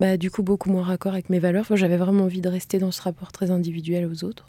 bah, 0.00 0.16
du 0.16 0.30
coup, 0.30 0.42
beaucoup 0.42 0.70
moins 0.70 0.82
raccord 0.82 1.12
avec 1.12 1.28
mes 1.28 1.38
valeurs. 1.38 1.66
J'avais 1.76 1.98
vraiment 1.98 2.24
envie 2.24 2.40
de 2.40 2.48
rester 2.48 2.78
dans 2.78 2.90
ce 2.90 3.02
rapport 3.02 3.32
très 3.32 3.50
individuel 3.50 4.06
aux 4.06 4.24
autres. 4.24 4.48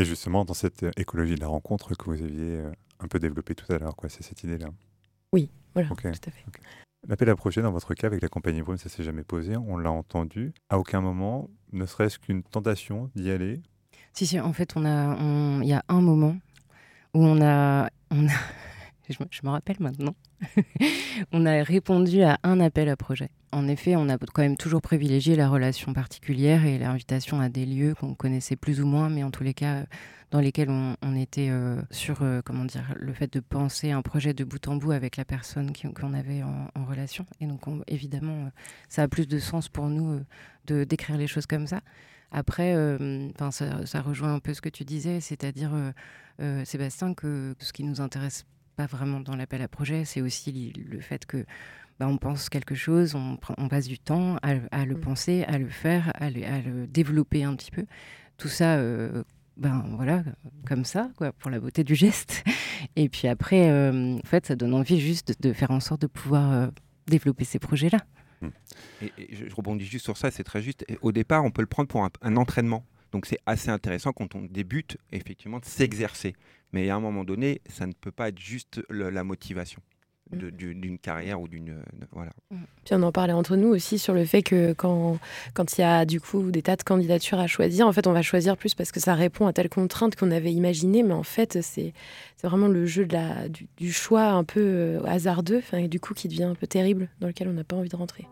Et 0.00 0.04
justement, 0.04 0.44
dans 0.44 0.54
cette 0.54 0.86
écologie 0.96 1.34
de 1.34 1.40
la 1.40 1.48
rencontre 1.48 1.96
que 1.96 2.04
vous 2.04 2.22
aviez 2.22 2.58
euh, 2.58 2.70
un 3.00 3.08
peu 3.08 3.18
développé 3.18 3.54
tout 3.54 3.72
à 3.72 3.78
l'heure, 3.78 3.96
quoi. 3.96 4.08
C'est 4.08 4.22
cette 4.22 4.42
idée-là. 4.42 4.68
Oui, 5.32 5.50
voilà, 5.74 5.88
tout 5.88 5.96
à 6.06 6.12
fait. 6.12 6.44
L'appel 7.06 7.28
à 7.30 7.36
projet, 7.36 7.62
dans 7.62 7.70
votre 7.70 7.94
cas, 7.94 8.08
avec 8.08 8.22
la 8.22 8.28
compagnie 8.28 8.60
Brune, 8.62 8.78
ça 8.78 8.88
s'est 8.88 9.04
jamais 9.04 9.22
posé. 9.22 9.56
On 9.56 9.76
l'a 9.78 9.90
entendu. 9.90 10.52
À 10.68 10.78
aucun 10.78 11.00
moment, 11.00 11.48
ne 11.72 11.86
serait-ce 11.86 12.18
qu'une 12.18 12.42
tentation 12.42 13.10
d'y 13.14 13.30
aller? 13.30 13.62
Si, 14.12 14.26
si. 14.26 14.40
En 14.40 14.52
fait, 14.52 14.76
on 14.76 14.84
a, 14.84 15.16
il 15.62 15.68
y 15.68 15.72
a 15.72 15.84
un 15.88 16.00
moment 16.00 16.36
où 17.14 17.24
on 17.24 17.40
a, 17.40 17.88
on 18.10 18.26
a 18.26 18.32
je, 19.12 19.40
me 19.44 19.50
rappelle 19.50 19.76
maintenant, 19.80 20.14
on 21.32 21.46
a 21.46 21.62
répondu 21.62 22.22
à 22.22 22.38
un 22.42 22.60
appel 22.60 22.88
à 22.88 22.96
projet. 22.96 23.30
En 23.52 23.66
effet, 23.66 23.96
on 23.96 24.08
a 24.08 24.18
quand 24.18 24.42
même 24.42 24.56
toujours 24.56 24.82
privilégié 24.82 25.36
la 25.36 25.48
relation 25.48 25.92
particulière 25.92 26.66
et 26.66 26.78
l'invitation 26.78 27.40
à 27.40 27.48
des 27.48 27.64
lieux 27.64 27.94
qu'on 27.94 28.14
connaissait 28.14 28.56
plus 28.56 28.80
ou 28.80 28.86
moins, 28.86 29.08
mais 29.08 29.24
en 29.24 29.30
tous 29.30 29.42
les 29.42 29.54
cas 29.54 29.84
dans 30.30 30.40
lesquels 30.40 30.68
on, 30.70 31.16
était 31.16 31.48
euh, 31.50 31.80
sur 31.90 32.22
euh, 32.22 32.42
comment 32.44 32.64
dire 32.64 32.94
le 32.96 33.12
fait 33.12 33.32
de 33.32 33.40
penser 33.40 33.92
un 33.92 34.02
projet 34.02 34.34
de 34.34 34.44
bout 34.44 34.68
en 34.68 34.76
bout 34.76 34.92
avec 34.92 35.16
la 35.16 35.24
personne 35.24 35.72
qu'on 35.94 36.12
avait 36.12 36.42
en, 36.42 36.84
relation. 36.84 37.26
Et 37.40 37.46
donc 37.46 37.62
évidemment, 37.86 38.46
euh, 38.46 38.50
ça 38.88 39.02
a 39.02 39.08
plus 39.08 39.26
de 39.26 39.38
sens 39.38 39.68
pour 39.68 39.88
nous 39.88 40.20
de 40.66 40.84
décrire 40.84 41.16
les 41.16 41.26
choses 41.26 41.46
comme 41.46 41.66
ça. 41.66 41.80
Après, 42.30 42.74
ça, 43.50 44.02
rejoint 44.02 44.34
un 44.34 44.38
peu 44.38 44.52
ce 44.52 44.60
que 44.60 44.68
tu 44.68 44.84
disais, 44.84 45.20
c'est-à-dire 45.20 45.70
Sébastien 46.64 47.14
que 47.14 47.54
ce 47.58 47.72
qui 47.72 47.84
nous 47.84 48.02
intéresse 48.02 48.44
pas 48.78 48.86
vraiment 48.86 49.18
dans 49.18 49.34
l'appel 49.34 49.60
à 49.60 49.66
projet, 49.66 50.04
c'est 50.04 50.20
aussi 50.20 50.72
le 50.72 51.00
fait 51.00 51.26
que 51.26 51.44
bah, 51.98 52.06
on 52.06 52.16
pense 52.16 52.48
quelque 52.48 52.76
chose, 52.76 53.16
on, 53.16 53.36
on 53.58 53.68
passe 53.68 53.88
du 53.88 53.98
temps 53.98 54.36
à, 54.42 54.54
le 54.84 54.94
mm. 54.94 55.00
penser, 55.00 55.44
à 55.48 55.58
le 55.58 55.68
faire, 55.68 56.12
à 56.14 56.30
le, 56.30 56.86
développer 56.86 57.42
un 57.42 57.56
petit 57.56 57.72
peu. 57.72 57.86
Tout 58.36 58.46
ça, 58.46 58.76
euh, 58.76 59.24
ben 59.56 59.84
voilà, 59.96 60.22
comme 60.64 60.84
ça, 60.84 61.10
quoi, 61.16 61.32
pour 61.32 61.50
la 61.50 61.58
beauté 61.58 61.82
du 61.82 61.96
geste. 61.96 62.44
Et 62.94 63.08
puis 63.08 63.26
après, 63.26 63.68
euh, 63.68 64.16
en 64.16 64.26
fait, 64.26 64.46
ça 64.46 64.54
donne 64.54 64.74
envie 64.74 65.00
juste 65.00 65.42
de, 65.42 65.52
faire 65.52 65.72
en 65.72 65.80
sorte 65.80 66.02
de 66.02 66.06
pouvoir 66.06 66.52
euh, 66.52 66.68
développer 67.08 67.42
ces 67.42 67.58
projets-là. 67.58 67.98
Mm. 68.42 68.48
Et, 69.02 69.12
je 69.32 69.52
rebondis 69.52 69.86
juste 69.86 70.04
sur 70.04 70.16
ça, 70.16 70.30
c'est 70.30 70.44
très 70.44 70.62
juste. 70.62 70.86
au 71.02 71.10
départ, 71.10 71.44
on 71.44 71.50
peut 71.50 71.62
le 71.62 71.66
prendre 71.66 71.88
pour 71.88 72.08
un 72.22 72.36
entraînement. 72.36 72.84
Donc 73.10 73.26
c'est 73.26 73.38
assez 73.46 73.70
intéressant 73.70 74.12
quand 74.12 74.34
on 74.34 74.42
débute 74.42 74.98
effectivement 75.12 75.58
de 75.58 75.64
s'exercer. 75.64 76.34
Mais 76.72 76.90
à 76.90 76.96
un 76.96 77.00
moment 77.00 77.24
donné, 77.24 77.60
ça 77.68 77.86
ne 77.86 77.92
peut 77.92 78.12
pas 78.12 78.28
être 78.28 78.38
juste 78.38 78.82
la 78.90 79.24
motivation 79.24 79.80
mm. 80.32 80.50
d'une 80.50 80.98
carrière 80.98 81.40
ou 81.40 81.48
d'une 81.48 81.82
voilà. 82.12 82.30
Mm. 82.50 82.56
Puis 82.84 82.94
on 82.94 83.02
en 83.02 83.12
parlait 83.12 83.32
entre 83.32 83.56
nous 83.56 83.68
aussi 83.68 83.98
sur 83.98 84.14
le 84.14 84.24
fait 84.24 84.42
que 84.42 84.72
quand 84.74 85.18
quand 85.54 85.78
il 85.78 85.80
y 85.80 85.84
a 85.84 86.04
du 86.04 86.20
coup 86.20 86.50
des 86.50 86.62
tas 86.62 86.76
de 86.76 86.82
candidatures 86.82 87.38
à 87.38 87.46
choisir, 87.46 87.86
en 87.86 87.92
fait 87.92 88.06
on 88.06 88.12
va 88.12 88.22
choisir 88.22 88.56
plus 88.56 88.74
parce 88.74 88.92
que 88.92 89.00
ça 89.00 89.14
répond 89.14 89.46
à 89.46 89.52
telle 89.52 89.68
contrainte 89.68 90.16
qu'on 90.16 90.30
avait 90.30 90.52
imaginée, 90.52 91.02
mais 91.02 91.14
en 91.14 91.22
fait 91.22 91.62
c'est 91.62 91.92
vraiment 92.42 92.68
le 92.68 92.86
jeu 92.86 93.06
de 93.06 93.14
la 93.14 93.48
du, 93.48 93.66
du 93.76 93.92
choix 93.92 94.24
un 94.24 94.44
peu 94.44 94.60
euh, 94.60 95.04
hasardeux, 95.06 95.62
et 95.72 95.88
du 95.88 96.00
coup 96.00 96.14
qui 96.14 96.28
devient 96.28 96.44
un 96.44 96.54
peu 96.54 96.66
terrible 96.66 97.08
dans 97.20 97.26
lequel 97.28 97.48
on 97.48 97.54
n'a 97.54 97.64
pas 97.64 97.76
envie 97.76 97.88
de 97.88 97.96
rentrer. 97.96 98.26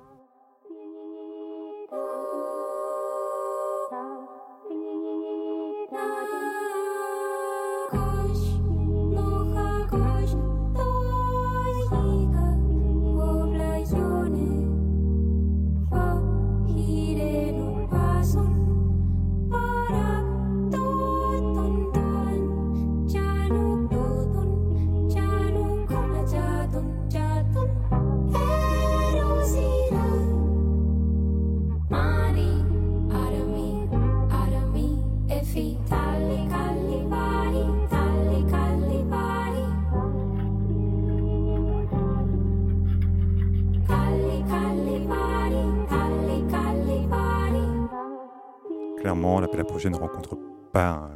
Projet 49.76 49.90
ne 49.90 49.96
rencontre 49.96 50.38
pas 50.72 51.10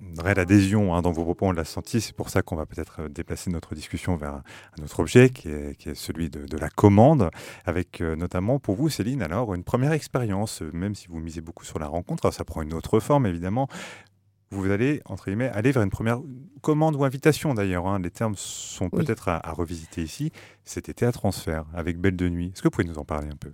une 0.00 0.20
réelle 0.20 0.38
adhésion 0.38 0.94
hein, 0.94 1.02
dans 1.02 1.10
vos 1.10 1.24
propos, 1.24 1.46
on 1.46 1.50
l'a 1.50 1.64
senti. 1.64 2.00
C'est 2.00 2.14
pour 2.14 2.30
ça 2.30 2.42
qu'on 2.42 2.54
va 2.54 2.64
peut-être 2.64 3.08
déplacer 3.08 3.50
notre 3.50 3.74
discussion 3.74 4.14
vers 4.14 4.34
un 4.78 4.84
autre 4.84 5.00
objet 5.00 5.30
qui 5.30 5.48
est, 5.48 5.94
celui 5.94 6.30
de, 6.30 6.56
la 6.56 6.68
commande, 6.68 7.28
avec 7.64 8.00
euh, 8.00 8.14
notamment 8.14 8.60
pour 8.60 8.76
vous, 8.76 8.88
Céline, 8.88 9.20
alors 9.20 9.52
une 9.52 9.64
première 9.64 9.90
expérience, 9.90 10.62
même 10.72 10.94
si 10.94 11.08
vous 11.08 11.18
misez 11.18 11.40
beaucoup 11.40 11.64
sur 11.64 11.80
la 11.80 11.88
rencontre, 11.88 12.32
ça 12.32 12.44
prend 12.44 12.62
une 12.62 12.72
autre 12.72 13.00
forme 13.00 13.26
évidemment. 13.26 13.66
Vous 14.52 14.70
allez, 14.70 15.02
entre 15.06 15.24
guillemets, 15.24 15.48
aller 15.48 15.72
vers 15.72 15.82
une 15.82 15.90
première 15.90 16.20
commande 16.62 16.94
ou 16.94 17.02
invitation 17.02 17.52
d'ailleurs. 17.52 17.88
Hein. 17.88 17.98
Les 17.98 18.12
termes 18.12 18.36
sont 18.36 18.90
peut-être 18.90 19.26
à, 19.26 19.44
à, 19.44 19.50
revisiter 19.50 20.04
ici. 20.04 20.30
C'était 20.62 21.04
à 21.04 21.10
transfert 21.10 21.64
avec 21.74 21.98
Belle 21.98 22.14
de 22.14 22.28
Nuit. 22.28 22.52
Est-ce 22.54 22.62
que 22.62 22.68
vous 22.68 22.70
pouvez 22.70 22.86
nous 22.86 22.98
en 22.98 23.04
parler 23.04 23.26
un 23.26 23.36
peu? 23.36 23.50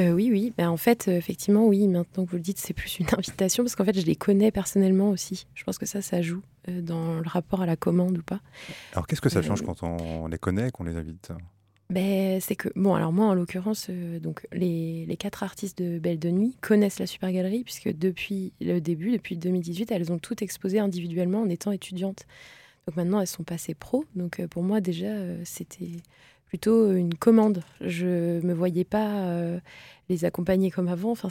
Euh, 0.00 0.10
oui, 0.10 0.28
oui. 0.32 0.52
Ben, 0.58 0.68
en 0.68 0.76
fait, 0.76 1.06
euh, 1.06 1.16
effectivement, 1.16 1.66
oui. 1.66 1.86
Maintenant 1.86 2.24
que 2.24 2.30
vous 2.30 2.36
le 2.36 2.42
dites, 2.42 2.58
c'est 2.58 2.74
plus 2.74 2.98
une 2.98 3.06
invitation 3.16 3.62
parce 3.62 3.76
qu'en 3.76 3.84
fait, 3.84 3.98
je 3.98 4.04
les 4.04 4.16
connais 4.16 4.50
personnellement 4.50 5.10
aussi. 5.10 5.46
Je 5.54 5.62
pense 5.64 5.78
que 5.78 5.86
ça, 5.86 6.02
ça 6.02 6.20
joue 6.20 6.42
euh, 6.68 6.80
dans 6.80 7.20
le 7.20 7.28
rapport 7.28 7.62
à 7.62 7.66
la 7.66 7.76
commande 7.76 8.18
ou 8.18 8.22
pas. 8.22 8.40
Alors, 8.92 9.06
qu'est-ce 9.06 9.20
que 9.20 9.28
ça 9.28 9.42
change 9.42 9.62
quand 9.62 9.82
on 9.82 10.26
les 10.26 10.38
connaît, 10.38 10.70
qu'on 10.70 10.84
les 10.84 10.96
invite? 10.96 11.30
Ben, 11.90 12.40
c'est 12.40 12.56
que 12.56 12.70
bon 12.74 12.94
alors 12.94 13.12
moi 13.12 13.26
en 13.26 13.34
l'occurrence 13.34 13.90
donc 13.90 14.46
les, 14.52 15.04
les, 15.04 15.16
quatre 15.18 15.42
artistes 15.42 15.76
de 15.82 15.98
Belle 15.98 16.18
de 16.18 16.30
Nuit 16.30 16.56
connaissent 16.62 16.98
la 16.98 17.06
Super 17.06 17.30
Galerie 17.30 17.62
puisque 17.62 17.94
depuis 17.94 18.54
le 18.62 18.80
début 18.80 19.12
depuis 19.12 19.36
2018 19.36 19.92
elles 19.92 20.10
ont 20.10 20.18
toutes 20.18 20.40
exposé 20.40 20.78
individuellement 20.78 21.42
en 21.42 21.48
étant 21.50 21.72
étudiantes 21.72 22.24
donc 22.86 22.96
maintenant 22.96 23.20
elles 23.20 23.26
sont 23.26 23.44
passées 23.44 23.74
pro 23.74 24.06
donc 24.16 24.44
pour 24.46 24.62
moi 24.62 24.80
déjà 24.80 25.10
c'était 25.44 25.90
plutôt 26.46 26.92
une 26.92 27.14
commande. 27.14 27.62
Je 27.80 28.40
me 28.40 28.52
voyais 28.52 28.84
pas 28.84 29.24
euh, 29.24 29.58
les 30.08 30.24
accompagner 30.24 30.70
comme 30.70 30.88
avant. 30.88 31.10
Enfin, 31.10 31.28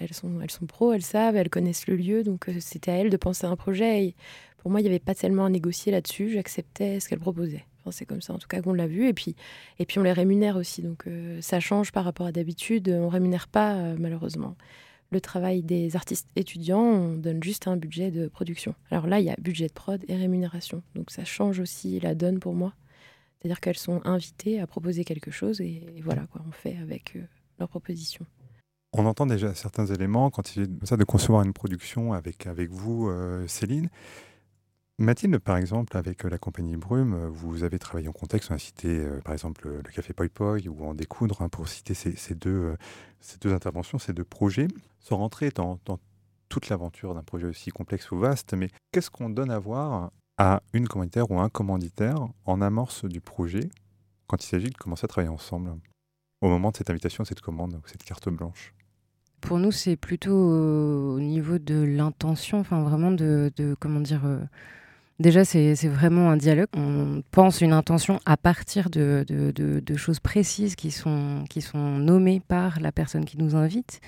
elles 0.00 0.14
sont, 0.14 0.40
elles 0.42 0.50
sont 0.50 0.66
pros, 0.66 0.92
elles 0.92 1.02
savent, 1.02 1.36
elles 1.36 1.50
connaissent 1.50 1.86
le 1.86 1.96
lieu, 1.96 2.22
donc 2.22 2.48
euh, 2.48 2.54
c'était 2.60 2.90
à 2.90 2.94
elles 2.94 3.10
de 3.10 3.16
penser 3.16 3.46
à 3.46 3.50
un 3.50 3.56
projet. 3.56 4.04
Et 4.04 4.14
pour 4.58 4.70
moi, 4.70 4.80
il 4.80 4.84
n'y 4.84 4.88
avait 4.88 4.98
pas 4.98 5.14
tellement 5.14 5.44
à 5.44 5.50
négocier 5.50 5.92
là-dessus. 5.92 6.30
J'acceptais 6.30 7.00
ce 7.00 7.08
qu'elles 7.08 7.20
proposaient. 7.20 7.64
Enfin, 7.80 7.90
c'est 7.90 8.06
comme 8.06 8.22
ça, 8.22 8.32
en 8.32 8.38
tout 8.38 8.48
cas, 8.48 8.62
qu'on 8.62 8.72
l'a 8.72 8.86
vu. 8.86 9.08
Et 9.08 9.12
puis, 9.12 9.34
et 9.78 9.86
puis, 9.86 9.98
on 9.98 10.02
les 10.02 10.12
rémunère 10.12 10.56
aussi, 10.56 10.82
donc 10.82 11.06
euh, 11.06 11.40
ça 11.40 11.60
change 11.60 11.92
par 11.92 12.04
rapport 12.04 12.26
à 12.26 12.32
d'habitude. 12.32 12.88
On 12.88 13.08
rémunère 13.08 13.48
pas, 13.48 13.94
malheureusement. 13.98 14.56
Le 15.10 15.20
travail 15.20 15.62
des 15.62 15.94
artistes 15.94 16.26
étudiants, 16.36 16.80
on 16.80 17.12
donne 17.16 17.42
juste 17.42 17.68
un 17.68 17.76
budget 17.76 18.10
de 18.10 18.28
production. 18.28 18.74
Alors 18.90 19.06
là, 19.06 19.20
il 19.20 19.26
y 19.26 19.30
a 19.30 19.36
budget 19.38 19.66
de 19.66 19.72
prod 19.72 20.02
et 20.08 20.16
rémunération. 20.16 20.82
Donc 20.94 21.10
ça 21.10 21.26
change 21.26 21.60
aussi 21.60 22.00
la 22.00 22.14
donne 22.14 22.38
pour 22.38 22.54
moi. 22.54 22.72
C'est-à-dire 23.42 23.60
qu'elles 23.60 23.78
sont 23.78 24.00
invitées 24.04 24.60
à 24.60 24.68
proposer 24.68 25.04
quelque 25.04 25.32
chose 25.32 25.60
et, 25.60 26.00
voilà 26.04 26.26
quoi, 26.28 26.42
on 26.46 26.52
fait 26.52 26.76
avec 26.76 27.16
euh, 27.16 27.22
leurs 27.58 27.68
propositions. 27.68 28.24
On 28.92 29.04
entend 29.04 29.26
déjà 29.26 29.52
certains 29.54 29.86
éléments 29.86 30.30
quand 30.30 30.54
il 30.54 30.62
est 30.62 30.86
ça 30.86 30.96
de 30.96 31.02
concevoir 31.02 31.42
une 31.42 31.52
production 31.52 32.12
avec, 32.12 32.46
avec 32.46 32.70
vous, 32.70 33.08
euh, 33.08 33.44
Céline. 33.48 33.88
Mathilde, 34.98 35.38
par 35.38 35.56
exemple, 35.56 35.96
avec 35.96 36.24
euh, 36.24 36.28
la 36.28 36.38
compagnie 36.38 36.76
Brume, 36.76 37.26
vous 37.26 37.64
avez 37.64 37.80
travaillé 37.80 38.06
en 38.06 38.12
contexte, 38.12 38.52
on 38.52 38.54
a 38.54 38.58
cité 38.58 39.04
par 39.24 39.32
exemple 39.32 39.68
le 39.68 39.90
Café 39.90 40.12
Poi 40.12 40.28
Poi 40.28 40.58
ou 40.68 40.84
En 40.84 40.94
Découdre, 40.94 41.42
hein, 41.42 41.48
pour 41.48 41.66
citer 41.66 41.94
ces, 41.94 42.34
deux, 42.36 42.76
ces 43.18 43.38
deux 43.38 43.52
interventions, 43.52 43.98
ces 43.98 44.12
deux 44.12 44.24
projets, 44.24 44.68
sans 45.00 45.16
rentrer 45.16 45.48
dans, 45.50 45.80
dans 45.84 45.98
toute 46.48 46.68
l'aventure 46.68 47.12
d'un 47.14 47.24
projet 47.24 47.48
aussi 47.48 47.70
complexe 47.70 48.12
ou 48.12 48.18
vaste, 48.18 48.54
mais 48.54 48.68
qu'est-ce 48.92 49.10
qu'on 49.10 49.30
donne 49.30 49.50
à 49.50 49.58
voir 49.58 50.12
à 50.42 50.60
une 50.72 50.88
commanditaire 50.88 51.30
ou 51.30 51.38
un 51.38 51.48
commanditaire 51.48 52.16
en 52.46 52.60
amorce 52.62 53.04
du 53.04 53.20
projet 53.20 53.70
quand 54.26 54.42
il 54.42 54.48
s'agit 54.48 54.70
de 54.70 54.76
commencer 54.76 55.04
à 55.04 55.08
travailler 55.08 55.32
ensemble 55.32 55.70
au 56.40 56.48
moment 56.48 56.72
de 56.72 56.76
cette 56.76 56.90
invitation, 56.90 57.24
cette 57.24 57.40
commande, 57.40 57.80
cette 57.86 58.02
carte 58.02 58.28
blanche 58.28 58.74
Pour 59.40 59.60
nous, 59.60 59.70
c'est 59.70 59.94
plutôt 59.94 60.34
au 60.34 61.20
niveau 61.20 61.58
de 61.58 61.80
l'intention, 61.84 62.58
enfin 62.58 62.82
vraiment 62.82 63.12
de, 63.12 63.52
comment 63.78 64.00
dire, 64.00 64.22
euh, 64.24 64.40
Déjà, 65.20 65.44
c'est 65.44 65.74
vraiment 65.86 66.30
un 66.30 66.36
dialogue. 66.36 66.66
On 66.74 67.22
pense 67.30 67.60
une 67.60 67.72
intention 67.72 68.18
à 68.26 68.36
partir 68.36 68.90
de, 68.90 69.24
choses 69.96 70.18
précises 70.18 70.74
qui 70.74 70.90
sont, 70.90 71.44
qui 71.48 71.60
sont 71.60 71.98
nommées 71.98 72.40
par 72.40 72.80
la 72.80 72.90
personne 72.90 73.24
qui 73.24 73.38
nous 73.38 73.54
invite. 73.54 74.00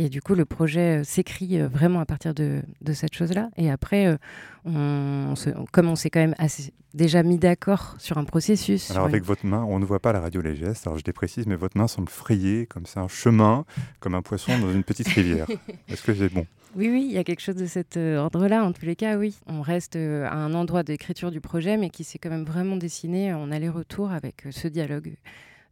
Et 0.00 0.08
du 0.08 0.22
coup, 0.22 0.36
le 0.36 0.44
projet 0.44 1.00
euh, 1.00 1.04
s'écrit 1.04 1.60
euh, 1.60 1.66
vraiment 1.66 1.98
à 1.98 2.06
partir 2.06 2.32
de, 2.32 2.62
cette 2.94 3.14
chose-là. 3.14 3.50
Et 3.56 3.68
après, 3.68 4.06
euh, 4.06 4.16
on, 4.64 5.34
comme 5.72 5.88
on 5.88 5.96
s'est 5.96 6.08
quand 6.08 6.20
même 6.20 6.36
assez, 6.38 6.72
déjà 6.94 7.24
mis 7.24 7.36
d'accord 7.36 7.96
sur 7.98 8.16
un 8.16 8.24
processus. 8.24 8.92
Alors, 8.92 9.06
avec 9.06 9.24
votre 9.24 9.44
main, 9.44 9.64
on 9.64 9.80
ne 9.80 9.84
voit 9.84 9.98
pas 9.98 10.12
la 10.12 10.20
radio 10.20 10.40
les 10.40 10.54
gestes, 10.54 10.86
alors 10.86 11.00
je 11.00 11.04
les 11.04 11.12
précise, 11.12 11.48
mais 11.48 11.56
votre 11.56 11.76
main 11.76 11.88
semble 11.88 12.08
frayer 12.08 12.66
comme 12.66 12.86
c'est 12.86 13.00
un 13.00 13.08
chemin, 13.08 13.64
comme 13.98 14.14
un 14.14 14.22
poisson 14.22 14.56
dans 14.60 14.72
une 14.72 14.84
petite 14.84 15.08
rivière. 15.08 15.48
Est-ce 15.88 16.02
que 16.02 16.14
c'est 16.14 16.32
bon? 16.32 16.46
Oui, 16.76 16.88
oui, 16.90 17.04
il 17.08 17.12
y 17.12 17.18
a 17.18 17.24
quelque 17.24 17.40
chose 17.40 17.56
de 17.56 17.66
cet 17.66 17.96
ordre-là. 17.96 18.64
En 18.64 18.70
tous 18.72 18.86
les 18.86 18.94
cas, 18.94 19.16
oui. 19.16 19.36
On 19.48 19.62
reste 19.62 19.96
à 19.96 20.32
un 20.32 20.54
endroit 20.54 20.84
d'écriture 20.84 21.32
du 21.32 21.40
projet, 21.40 21.76
mais 21.76 21.90
qui 21.90 22.04
s'est 22.04 22.18
quand 22.18 22.30
même 22.30 22.44
vraiment 22.44 22.76
dessiné 22.76 23.34
en 23.34 23.50
aller-retour 23.50 24.12
avec 24.12 24.44
ce 24.50 24.68
dialogue. 24.68 25.14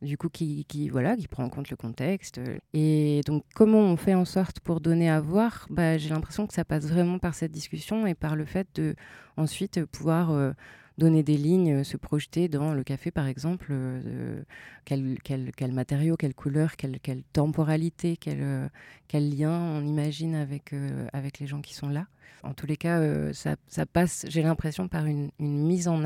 Du 0.03 0.19
coup, 0.19 0.29
qui, 0.29 0.65
voilà, 0.91 1.17
qui 1.17 1.27
prend 1.27 1.45
en 1.45 1.49
compte 1.49 1.71
le 1.71 1.77
contexte. 1.77 2.39
Et 2.75 3.23
donc, 3.27 3.45
comment 3.55 3.81
on 3.81 3.97
fait 3.97 4.15
en 4.15 4.27
sorte 4.27 4.61
pour 4.61 4.81
donner 4.81 5.09
à 5.09 5.21
voir? 5.21 5.67
Bah, 5.71 5.97
J'ai 5.97 6.11
l'impression 6.11 6.47
que 6.47 6.53
ça 6.53 6.65
passe 6.65 6.85
vraiment 6.85 7.19
par 7.19 7.35
cette 7.35 7.53
discussion 7.53 8.07
et 8.07 8.15
par 8.15 8.37
le 8.37 8.45
fait 8.45 8.69
de 8.75 8.95
ensuite 9.37 9.85
pouvoir 9.87 10.55
donner 10.99 11.23
des 11.23 11.37
lignes, 11.37 11.85
se 11.85 11.97
projeter 11.97 12.49
dans 12.49 12.73
le 12.73 12.83
café, 12.83 13.11
par 13.11 13.27
exemple, 13.27 13.69
euh, 13.71 14.43
quel, 14.85 15.19
quel, 15.23 15.53
quel, 15.55 15.73
matériau, 15.73 16.17
quelle 16.17 16.35
couleur, 16.35 16.77
quelle, 16.77 16.99
temporalité, 17.33 18.17
quel, 18.17 18.39
euh, 18.41 18.69
lien 19.13 19.53
on 19.53 19.85
imagine 19.85 20.35
avec, 20.35 20.73
euh, 20.73 21.07
avec 21.13 21.39
les 21.39 21.47
gens 21.47 21.61
qui 21.61 21.75
sont 21.75 21.89
là. 21.89 22.07
En 22.43 22.55
tous 22.55 22.67
les 22.67 22.77
cas, 22.77 23.01
ça, 23.33 23.57
passe, 23.87 24.25
j'ai 24.29 24.43
l'impression, 24.43 24.89
par 24.89 25.07
une, 25.07 25.31
mise 25.39 25.89
en, 25.89 26.03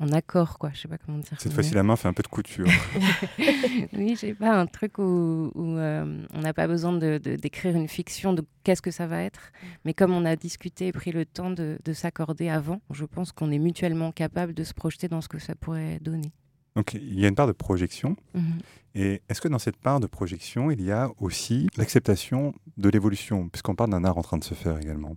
en 0.00 0.12
accord, 0.12 0.58
quoi. 0.58 0.70
Je 0.72 0.80
sais 0.80 0.88
pas 0.88 0.98
comment 0.98 1.18
dire. 1.18 1.40
Cette 1.40 1.52
fois-ci, 1.52 1.74
la 1.74 1.82
main 1.82 1.96
fait 1.96 2.08
un 2.08 2.12
peu 2.12 2.22
de 2.22 2.28
couture. 2.28 2.68
oui, 3.92 4.16
j'ai 4.20 4.34
pas 4.34 4.52
un 4.52 4.66
truc 4.66 4.98
où, 4.98 5.50
euh, 5.56 6.24
on 6.32 6.40
n'a 6.40 6.54
pas 6.54 6.68
besoin 6.68 6.92
de, 6.92 7.18
d'écrire 7.18 7.74
une 7.74 7.88
fiction 7.88 8.32
de 8.32 8.44
qu'est-ce 8.62 8.82
que 8.82 8.90
ça 8.90 9.06
va 9.06 9.22
être, 9.22 9.52
mais 9.84 9.94
comme 9.94 10.12
on 10.12 10.24
a 10.24 10.36
discuté 10.36 10.88
et 10.88 10.92
pris 10.92 11.10
le 11.12 11.24
temps 11.26 11.50
de, 11.50 11.78
s'accorder 11.92 12.48
avant, 12.48 12.80
je 12.90 13.04
pense 13.04 13.32
qu'on 13.32 13.50
est 13.50 13.58
mutuellement 13.58 14.12
capable 14.12 14.54
de 14.54 14.62
se 14.62 14.74
projeter 14.74 15.08
dans 15.08 15.20
ce 15.20 15.28
que 15.28 15.38
ça 15.38 15.54
pourrait 15.54 15.98
donner. 16.00 16.32
Donc 16.76 16.94
il 16.94 17.18
y 17.18 17.24
a 17.24 17.28
une 17.28 17.34
part 17.34 17.48
de 17.48 17.52
projection. 17.52 18.14
Mhm. 18.34 18.58
Et 18.94 19.22
est-ce 19.28 19.40
que 19.40 19.48
dans 19.48 19.58
cette 19.58 19.78
part 19.78 20.00
de 20.00 20.06
projection, 20.06 20.70
il 20.70 20.82
y 20.82 20.92
a 20.92 21.10
aussi 21.18 21.68
l'acceptation 21.76 22.54
de 22.76 22.88
l'évolution, 22.88 23.48
puisqu'on 23.48 23.74
parle 23.74 23.90
d'un 23.90 24.04
art 24.04 24.18
en 24.18 24.22
train 24.22 24.38
de 24.38 24.44
se 24.44 24.54
faire 24.54 24.78
également 24.78 25.16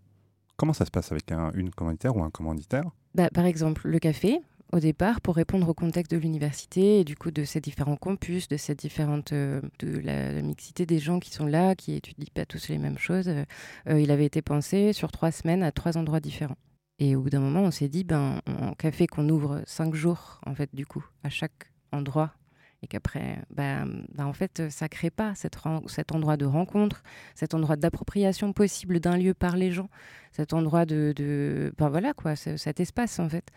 Comment 0.61 0.73
ça 0.73 0.85
se 0.85 0.91
passe 0.91 1.11
avec 1.11 1.31
un, 1.31 1.51
une 1.53 1.71
commanditaire 1.71 2.15
ou 2.15 2.23
un 2.23 2.29
commanditaire? 2.29 2.83
Bah, 3.15 3.29
Par 3.33 3.45
exemple, 3.45 3.87
le 3.87 3.97
café 3.97 4.41
au 4.71 4.79
départ 4.79 5.21
pour 5.21 5.35
répondre 5.35 5.67
au 5.67 5.73
contexte 5.73 6.11
de 6.11 6.17
l'université 6.17 6.99
et 6.99 7.03
du 7.03 7.15
coup 7.15 7.31
de 7.31 7.43
ces 7.43 7.59
différents 7.59 7.95
campus, 7.95 8.47
de 8.47 8.57
cette 8.57 8.79
différente 8.79 9.33
euh, 9.33 9.61
de 9.79 9.99
la, 9.99 10.41
mixité 10.41 10.85
des 10.85 10.99
gens 10.99 11.19
qui 11.19 11.31
sont 11.31 11.45
là, 11.45 11.75
qui 11.75 11.93
étudient 11.93 12.27
pas 12.33 12.45
tous 12.45 12.69
les 12.69 12.77
mêmes 12.77 12.97
choses. 12.97 13.27
Euh, 13.27 13.99
il 13.99 14.11
avait 14.11 14.25
été 14.25 14.41
pensé 14.41 14.93
sur 14.93 15.11
trois 15.11 15.31
semaines 15.31 15.63
à 15.63 15.71
trois 15.71 15.97
endroits 15.97 16.19
différents. 16.19 16.57
Et 16.99 17.15
au 17.15 17.21
bout 17.21 17.29
d'un 17.29 17.39
moment, 17.39 17.61
on 17.61 17.71
s'est 17.71 17.89
dit, 17.89 18.03
ben, 18.03 18.41
en 18.45 18.73
café 18.73 19.07
qu'on 19.07 19.27
ouvre 19.27 19.63
cinq 19.65 19.95
jours, 19.95 20.39
en 20.45 20.53
fait, 20.53 20.69
du 20.73 20.85
coup, 20.85 21.03
à 21.23 21.29
chaque 21.29 21.71
endroit 21.91 22.33
et 22.83 22.87
qu'après, 22.87 23.39
bah, 23.51 23.85
bah, 24.13 24.25
en 24.25 24.33
fait, 24.33 24.69
ça 24.69 24.89
crée 24.89 25.11
pas 25.11 25.33
cet 25.35 26.11
endroit 26.11 26.37
de 26.37 26.45
rencontre, 26.45 27.03
cet 27.35 27.53
endroit 27.53 27.75
d'appropriation 27.75 28.53
possible 28.53 28.99
d'un 28.99 29.17
lieu 29.17 29.33
par 29.33 29.55
les 29.55 29.71
gens, 29.71 29.89
cet 30.31 30.53
endroit 30.53 30.85
de, 30.85 31.73
ben 31.77 31.89
voilà 31.89 32.13
quoi, 32.13 32.35
cet 32.35 32.79
espace 32.79 33.19
en 33.19 33.29
fait. 33.29 33.49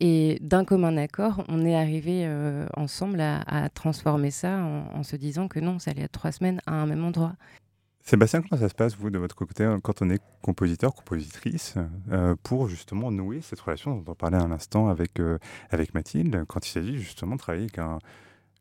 Et 0.00 0.38
d'un 0.42 0.64
commun 0.64 0.96
accord, 0.96 1.44
on 1.48 1.64
est 1.64 1.76
arrivé 1.76 2.26
euh, 2.26 2.66
ensemble 2.76 3.20
à, 3.20 3.68
transformer 3.70 4.30
ça 4.30 4.58
en, 4.58 5.02
se 5.02 5.16
disant 5.16 5.48
que 5.48 5.60
non, 5.60 5.78
ça 5.78 5.92
allait 5.92 6.02
être 6.02 6.12
trois 6.12 6.32
semaines 6.32 6.60
à 6.66 6.74
un 6.74 6.86
même 6.86 7.04
endroit. 7.04 7.34
Sébastien, 8.02 8.42
comment 8.42 8.60
ça 8.60 8.68
se 8.68 8.74
passe, 8.74 8.94
vous, 8.96 9.10
de 9.10 9.18
votre 9.18 9.34
côté, 9.34 9.64
hein, 9.64 9.80
quand 9.82 10.00
on 10.00 10.10
est 10.10 10.22
compositeur, 10.40 10.94
compositrice, 10.94 11.74
euh, 12.12 12.36
pour 12.44 12.68
justement 12.68 13.10
nouer 13.10 13.40
cette 13.40 13.58
relation 13.58 13.96
dont 13.96 14.12
on 14.12 14.14
parlait 14.14 14.36
à 14.36 14.46
l'instant 14.46 14.88
avec, 14.88 15.18
euh, 15.18 15.38
avec 15.70 15.92
Mathilde, 15.92 16.44
quand 16.46 16.64
il 16.68 16.70
s'agit 16.70 16.98
justement 16.98 17.34
de 17.34 17.40
travailler 17.40 17.64
avec 17.64 17.78
un, 17.78 17.98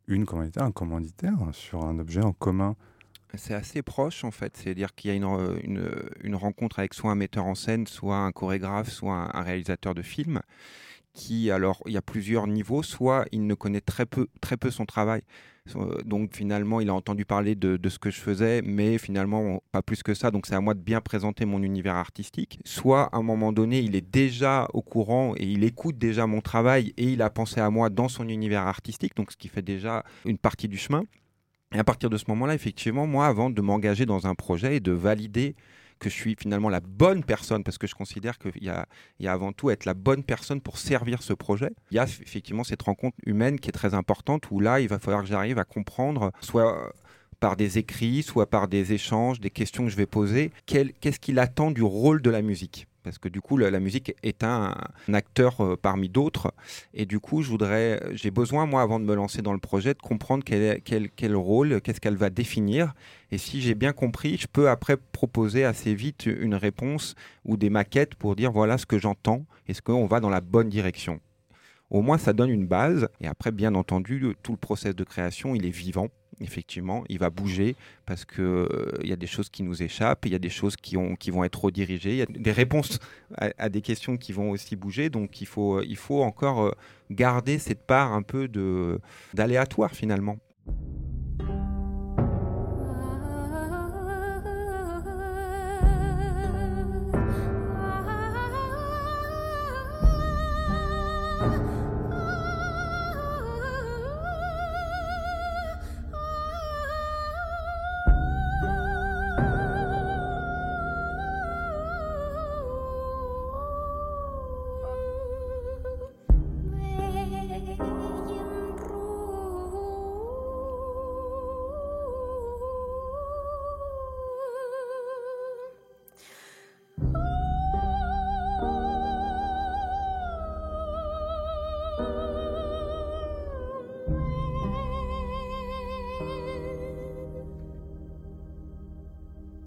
une 0.08 0.26
commanditaire, 0.26 0.64
un 0.64 0.72
commanditaire 0.72 1.38
sur 1.52 1.84
un 1.84 2.00
objet 2.00 2.22
en 2.22 2.34
commun. 2.34 2.76
C'est 3.34 3.54
assez 3.54 3.82
proche 3.82 4.24
en 4.24 4.32
fait, 4.32 4.56
c'est-à-dire 4.56 4.96
qu'il 4.96 5.10
y 5.10 5.14
a 5.14 5.18
une, 5.18 5.92
une, 6.24 6.36
rencontre 6.36 6.80
avec 6.80 6.94
soit 6.94 7.12
un 7.12 7.16
metteur 7.16 7.46
en 7.46 7.56
scène, 7.56 7.86
soit 7.86 8.18
un 8.18 8.32
chorégraphe, 8.32 8.90
soit 8.90 9.36
un, 9.36 9.42
réalisateur 9.42 9.94
de 9.94 10.02
film, 10.02 10.42
qui 11.16 11.50
alors 11.50 11.82
il 11.88 11.94
y 11.94 11.98
a 11.98 12.04
plusieurs 12.04 12.46
niveaux, 12.46 12.84
soit 12.84 13.26
il 13.32 13.48
ne 13.48 13.56
connaît 13.56 13.82
très 13.82 14.06
peu, 14.06 14.28
très 14.42 14.58
peu 14.58 14.70
son 14.70 14.86
travail, 14.86 15.24
donc 16.06 16.36
finalement, 16.36 16.80
il 16.80 16.90
a 16.90 16.94
entendu 16.94 17.26
parler 17.26 17.56
de, 17.56 17.90
ce 17.90 17.98
que 17.98 18.12
je 18.12 18.20
faisais, 18.20 18.62
mais 18.62 18.98
finalement, 19.00 19.64
pas 19.72 19.82
plus 19.82 20.04
que 20.04 20.14
ça. 20.14 20.30
Donc 20.30 20.46
c'est 20.46 20.54
à 20.54 20.62
moi 20.62 20.76
de 20.76 20.80
bien 20.80 21.02
présenter 21.02 21.46
mon 21.46 21.64
univers 21.64 21.96
artistique. 21.96 22.60
Soit 22.66 23.10
à 23.12 23.18
un 23.18 23.24
moment 23.24 23.52
donné, 23.52 23.80
il 23.80 23.96
est 23.96 24.08
déjà 24.08 24.68
au 24.74 24.82
courant 24.82 25.34
et 25.38 25.46
il 25.46 25.64
écoute 25.64 25.98
déjà 25.98 26.28
mon 26.28 26.42
travail 26.42 26.94
et 26.98 27.06
il 27.06 27.22
a 27.22 27.30
pensé 27.32 27.60
à 27.60 27.70
moi 27.70 27.90
dans 27.90 28.10
son 28.10 28.30
univers 28.30 28.68
artistique, 28.68 29.16
donc 29.16 29.32
ce 29.32 29.38
qui 29.38 29.48
fait 29.48 29.64
déjà 29.64 30.04
une 30.26 30.38
partie 30.38 30.68
du 30.68 30.78
chemin. 30.78 31.04
Et 31.74 31.80
à 31.80 31.84
partir 31.84 32.12
de 32.12 32.18
ce 32.18 32.26
moment-là, 32.28 32.54
effectivement, 32.54 33.08
moi, 33.08 33.26
avant 33.26 33.50
de 33.50 33.62
m'engager 33.62 34.06
dans 34.06 34.28
un 34.28 34.36
projet 34.36 34.78
et 34.78 34.80
de 34.80 34.92
valider 34.92 35.56
que 36.00 36.10
je 36.10 36.16
suis 36.16 36.36
finalement 36.38 36.70
la 36.70 36.80
bonne 36.80 37.24
personne, 37.24 37.64
parce 37.64 37.78
que 37.78 37.88
je 37.88 37.96
considère 37.96 38.38
qu'il 38.38 38.64
y 38.64 38.70
a, 38.70 38.88
avant 39.26 39.54
tout 39.54 39.70
être 39.70 39.86
la 39.86 39.94
bonne 39.94 40.24
personne 40.24 40.62
pour 40.62 40.78
servir 40.78 41.24
ce 41.24 41.34
projet. 41.34 41.72
Il 41.92 41.96
y 41.96 42.00
a 42.00 42.04
effectivement 42.04 42.64
cette 42.64 42.82
rencontre 42.82 43.18
humaine 43.26 43.60
qui 43.60 43.70
est 43.70 43.74
très 43.74 43.94
importante, 43.94 44.50
où 44.52 44.60
là, 44.60 44.80
il 44.80 44.88
va 44.88 45.00
falloir 45.00 45.24
que 45.24 45.30
j'arrive 45.30 45.60
à 45.60 45.64
comprendre, 45.64 46.32
soit 46.42 46.94
par 47.40 47.56
des 47.56 47.78
écrits, 47.78 48.24
soit 48.24 48.50
par 48.50 48.68
des 48.68 48.94
échanges, 48.94 49.40
des 49.40 49.50
questions 49.50 49.84
que 49.84 49.90
je 49.90 49.98
vais 49.98 50.06
poser, 50.06 50.52
qu'est-ce 50.66 51.20
qu'il 51.20 51.40
attend 51.40 51.72
du 51.72 51.84
rôle 51.84 52.22
de 52.22 52.30
la 52.30 52.42
musique? 52.42 52.88
Parce 53.06 53.18
que 53.20 53.30
du 53.30 53.40
coup 53.40 53.56
la, 53.56 53.80
musique 53.80 54.14
est 54.24 54.44
un, 54.44 54.76
acteur 55.14 55.62
euh, 55.62 55.78
parmi 55.82 56.10
d'autres. 56.10 56.54
Et 56.94 57.06
du 57.06 57.20
coup 57.20 57.42
je 57.42 57.50
voudrais 57.50 58.02
j'ai 58.12 58.32
besoin 58.32 58.66
moi 58.66 58.82
avant 58.82 59.00
de 59.00 59.06
me 59.06 59.16
lancer 59.16 59.42
dans 59.42 59.54
le 59.54 59.60
projet 59.60 59.94
de 59.94 60.00
comprendre 60.00 60.44
quel, 60.44 60.82
quel, 60.82 61.10
quel 61.10 61.36
rôle 61.36 61.80
qu'est-ce 61.82 62.02
qu'elle 62.02 62.18
va 62.18 62.30
définir. 62.30 62.94
Et 63.32 63.38
si 63.38 63.62
j'ai 63.62 63.76
bien 63.76 63.94
compris 63.94 64.38
je 64.38 64.48
peux 64.48 64.70
après 64.70 64.98
proposer 64.98 65.64
assez 65.64 65.96
vite 65.96 66.26
une 66.26 66.56
réponse 66.56 67.16
ou 67.46 67.56
des 67.56 67.70
maquettes 67.70 68.16
pour 68.16 68.36
dire 68.36 68.52
voilà 68.52 68.78
ce 68.78 68.86
que 68.86 69.00
j'entends 69.00 69.46
est-ce 69.68 69.82
qu'on 69.82 70.08
va 70.08 70.20
dans 70.20 70.30
la 70.30 70.42
bonne 70.42 70.70
direction 70.70 71.22
au 71.90 72.02
moins 72.02 72.18
ça 72.18 72.34
donne 72.34 72.50
une 72.50 72.68
base 72.68 73.08
et 73.22 73.28
après 73.28 73.52
bien 73.52 73.76
entendu 73.76 74.36
tout 74.44 74.52
le 74.52 74.58
process 74.58 74.96
de 74.96 75.04
création 75.04 75.56
il 75.56 75.66
est 75.66 75.70
vivant 75.70 76.10
effectivement, 76.42 77.04
il 77.10 77.20
va 77.20 77.30
bouger 77.30 77.76
parce 78.06 78.26
qu'il 78.26 78.44
euh, 78.44 78.92
y 79.04 79.14
a 79.14 79.16
des 79.16 79.28
choses 79.28 79.50
qui 79.50 79.64
nous 79.64 79.82
échappent, 79.82 80.26
il 80.26 80.32
y 80.32 80.36
a 80.36 80.40
des 80.40 80.50
choses 80.50 80.76
qui, 80.76 80.98
ont, 80.98 81.16
qui 81.16 81.32
vont 81.32 81.44
être 81.44 81.64
redirigées, 81.64 82.12
il 82.12 82.18
y 82.18 82.22
a 82.22 82.26
des 82.26 82.52
réponses 82.52 83.00
à, 83.38 83.70
des 83.70 83.82
questions 83.82 84.18
qui 84.18 84.32
vont 84.32 84.52
aussi 84.52 84.76
bouger. 84.76 85.10
Donc 85.10 85.42
il 85.42 85.48
faut, 85.48 85.82
il 85.82 85.98
faut 85.98 86.22
encore 86.24 86.64
euh, 86.64 86.72
garder 87.10 87.60
cette 87.60 87.86
part 87.86 88.14
un 88.14 88.22
peu 88.22 88.50
d'aléatoire 89.34 89.92
finalement. 89.92 90.38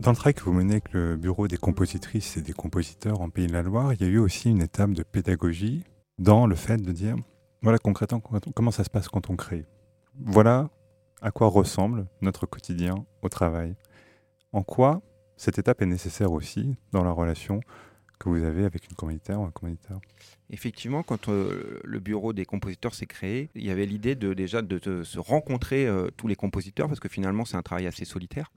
Dans 0.00 0.12
le 0.12 0.16
travail 0.16 0.34
que 0.34 0.44
vous 0.44 0.52
menez 0.52 0.74
avec 0.74 0.92
le 0.92 1.16
bureau 1.16 1.48
des 1.48 1.56
compositrices 1.56 2.36
et 2.36 2.42
des 2.42 2.52
compositeurs 2.52 3.20
en 3.20 3.30
Pays 3.30 3.48
de 3.48 3.52
la 3.52 3.62
Loire, 3.62 3.92
il 3.92 4.00
y 4.00 4.04
a 4.04 4.08
eu 4.08 4.18
aussi 4.18 4.48
une 4.48 4.62
étape 4.62 4.92
de 4.92 5.02
pédagogie 5.02 5.82
dans 6.18 6.46
le 6.46 6.54
fait 6.54 6.76
de 6.76 6.92
dire, 6.92 7.16
voilà 7.62 7.78
concrètement 7.78 8.20
comment 8.20 8.70
ça 8.70 8.84
se 8.84 8.90
passe 8.90 9.08
quand 9.08 9.28
on 9.28 9.34
crée. 9.34 9.66
Voilà 10.14 10.70
à 11.20 11.32
quoi 11.32 11.48
ressemble 11.48 12.06
notre 12.20 12.46
quotidien 12.46 12.94
au 13.22 13.28
travail. 13.28 13.74
En 14.52 14.62
quoi 14.62 15.02
cette 15.36 15.58
étape 15.58 15.82
est 15.82 15.86
nécessaire 15.86 16.30
aussi 16.30 16.76
dans 16.92 17.02
la 17.02 17.10
relation 17.10 17.60
que 18.20 18.28
vous 18.28 18.44
avez 18.44 18.64
avec 18.64 18.88
une 18.88 18.94
commanditaire 18.94 19.40
ou 19.40 19.44
un 19.44 19.50
commanditaire? 19.50 19.98
Effectivement, 20.50 21.02
quand 21.02 21.28
euh, 21.28 21.80
le 21.82 21.98
bureau 21.98 22.32
des 22.32 22.44
compositeurs 22.44 22.94
s'est 22.94 23.06
créé, 23.06 23.50
il 23.56 23.64
y 23.64 23.70
avait 23.70 23.86
l'idée 23.86 24.14
de 24.14 24.32
déjà 24.32 24.62
de, 24.62 25.02
se 25.02 25.18
rencontrer 25.18 25.88
euh, 25.88 26.08
tous 26.16 26.28
les 26.28 26.36
compositeurs 26.36 26.86
parce 26.86 27.00
que 27.00 27.08
finalement 27.08 27.44
c'est 27.44 27.56
un 27.56 27.62
travail 27.62 27.88
assez 27.88 28.04
solitaire. 28.04 28.52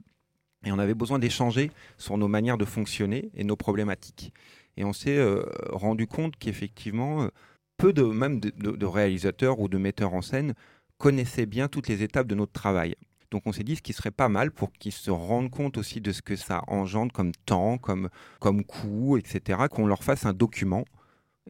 Et 0.64 0.72
on 0.72 0.78
avait 0.78 0.94
besoin 0.94 1.18
d'échanger 1.18 1.70
sur 1.98 2.16
nos 2.18 2.28
manières 2.28 2.58
de 2.58 2.64
fonctionner 2.64 3.30
et 3.34 3.44
nos 3.44 3.56
problématiques. 3.56 4.32
Et 4.76 4.84
on 4.84 4.92
s'est 4.92 5.18
euh, 5.18 5.42
rendu 5.70 6.06
compte 6.06 6.36
qu'effectivement, 6.36 7.24
euh, 7.24 7.28
peu 7.76 7.92
de 7.92 8.04
même 8.04 8.40
de, 8.40 8.86
réalisateurs 8.86 9.60
ou 9.60 9.68
de 9.68 9.78
metteurs 9.78 10.14
en 10.14 10.22
scène 10.22 10.54
connaissaient 10.98 11.46
bien 11.46 11.68
toutes 11.68 11.88
les 11.88 12.02
étapes 12.02 12.26
de 12.26 12.34
notre 12.34 12.52
travail. 12.52 12.94
Donc 13.30 13.42
on 13.46 13.52
s'est 13.52 13.64
dit 13.64 13.76
ce 13.76 13.82
qui 13.82 13.92
serait 13.92 14.10
pas 14.10 14.28
mal 14.28 14.52
pour 14.52 14.72
qu'ils 14.72 14.92
se 14.92 15.10
rendent 15.10 15.50
compte 15.50 15.78
aussi 15.78 16.00
de 16.00 16.12
ce 16.12 16.22
que 16.22 16.36
ça 16.36 16.62
engendre 16.68 17.12
comme 17.12 17.32
temps, 17.46 17.78
comme, 17.78 18.08
comme 18.40 18.62
coût, 18.62 19.16
etc., 19.16 19.62
qu'on 19.70 19.86
leur 19.86 20.04
fasse 20.04 20.26
un 20.26 20.32
document 20.32 20.84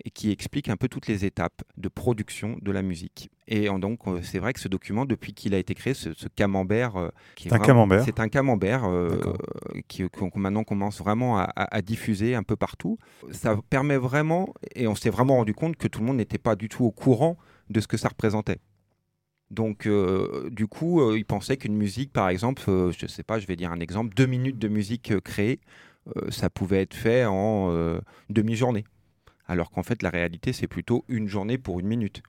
et 0.05 0.11
qui 0.11 0.31
explique 0.31 0.69
un 0.69 0.77
peu 0.77 0.89
toutes 0.89 1.07
les 1.07 1.25
étapes 1.25 1.63
de 1.77 1.89
production 1.89 2.57
de 2.63 2.73
la 2.73 2.83
musique. 2.83 3.31
Et 3.47 3.69
donc, 3.69 4.01
euh, 4.07 4.21
c'est 4.23 4.39
vrai 4.39 4.53
que 4.53 4.61
ce 4.61 4.69
document, 4.69 5.05
depuis 5.05 5.35
qu'il 5.35 5.55
a 5.55 5.59
été 5.59 5.75
créé, 5.75 5.95
ce, 5.95 6.11
camembert, 6.35 6.97
euh, 6.97 7.09
c'est 7.37 7.53
un 7.53 7.59
camembert, 7.59 8.05
c'est 8.05 8.21
un 8.21 8.29
camembert 8.29 8.85
euh, 8.85 9.21
qui, 9.89 10.09
qu'on 10.09 10.31
maintenant 10.37 10.65
commence 10.65 10.99
vraiment 10.99 11.39
à, 11.39 11.83
diffuser 11.83 12.35
un 12.35 12.43
peu 12.43 12.57
partout. 12.57 12.99
Ça 13.31 13.57
permet 13.69 13.99
vraiment, 13.99 14.55
et 14.75 14.87
on 14.87 14.95
s'est 14.95 15.11
vraiment 15.11 15.37
rendu 15.37 15.55
compte 15.55 15.77
que 15.77 15.89
tout 15.89 16.01
le 16.01 16.07
monde 16.07 16.17
n'était 16.17 16.39
pas 16.39 16.57
du 16.57 16.69
tout 16.69 16.85
au 16.85 16.91
courant 16.91 17.37
de 17.69 17.81
ce 17.81 17.87
que 17.87 17.97
ça 17.97 18.09
représentait. 18.09 18.59
Donc, 19.51 19.87
du 20.51 20.67
coup, 20.67 21.15
ils 21.15 21.27
pensaient 21.27 21.59
qu'une 21.59 21.77
musique, 21.77 22.13
par 22.13 22.31
exemple, 22.31 22.63
je 22.67 23.05
ne 23.05 23.09
sais 23.09 23.23
pas, 23.23 23.39
je 23.39 23.47
vais 23.47 23.57
dire 23.57 23.71
un 23.71 23.81
exemple, 23.81 24.15
deux 24.15 24.27
minutes 24.27 24.59
de 24.59 24.69
musique 24.69 25.13
créée, 25.21 25.61
ça 26.31 26.49
pouvait 26.49 26.81
être 26.81 26.95
fait 26.95 27.27
en 27.27 27.71
demi-journée 28.31 28.85
alors 29.53 29.71
qu'en 29.71 29.83
fait 29.83 30.03
la 30.03 30.11
réalité 30.11 30.53
c'est 30.53 30.67
plutôt 30.67 31.05
une 31.09 31.29
journée 31.29 31.59
pour 31.59 31.79
une 31.79 31.87
minute 31.87 32.23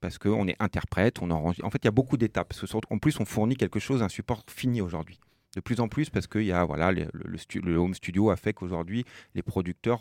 parce 0.00 0.18
qu'on 0.18 0.46
est 0.46 0.56
interprète, 0.60 1.20
on 1.22 1.30
En 1.30 1.52
fait, 1.52 1.78
il 1.82 1.84
y 1.86 1.88
a 1.88 1.92
beaucoup 1.92 2.16
d'étapes. 2.16 2.52
En 2.90 2.98
plus, 2.98 3.18
on 3.18 3.24
fournit 3.24 3.56
quelque 3.56 3.80
chose, 3.80 4.02
un 4.02 4.08
support 4.08 4.44
fini 4.46 4.80
aujourd'hui. 4.80 5.18
De 5.54 5.60
plus 5.60 5.80
en 5.80 5.88
plus, 5.88 6.10
parce 6.10 6.26
que 6.26 6.38
y 6.38 6.52
a, 6.52 6.64
voilà, 6.64 6.92
le, 6.92 7.76
home 7.76 7.94
studio 7.94 8.30
a 8.30 8.36
fait 8.36 8.52
qu'aujourd'hui, 8.52 9.04
les 9.34 9.42
producteurs 9.42 10.00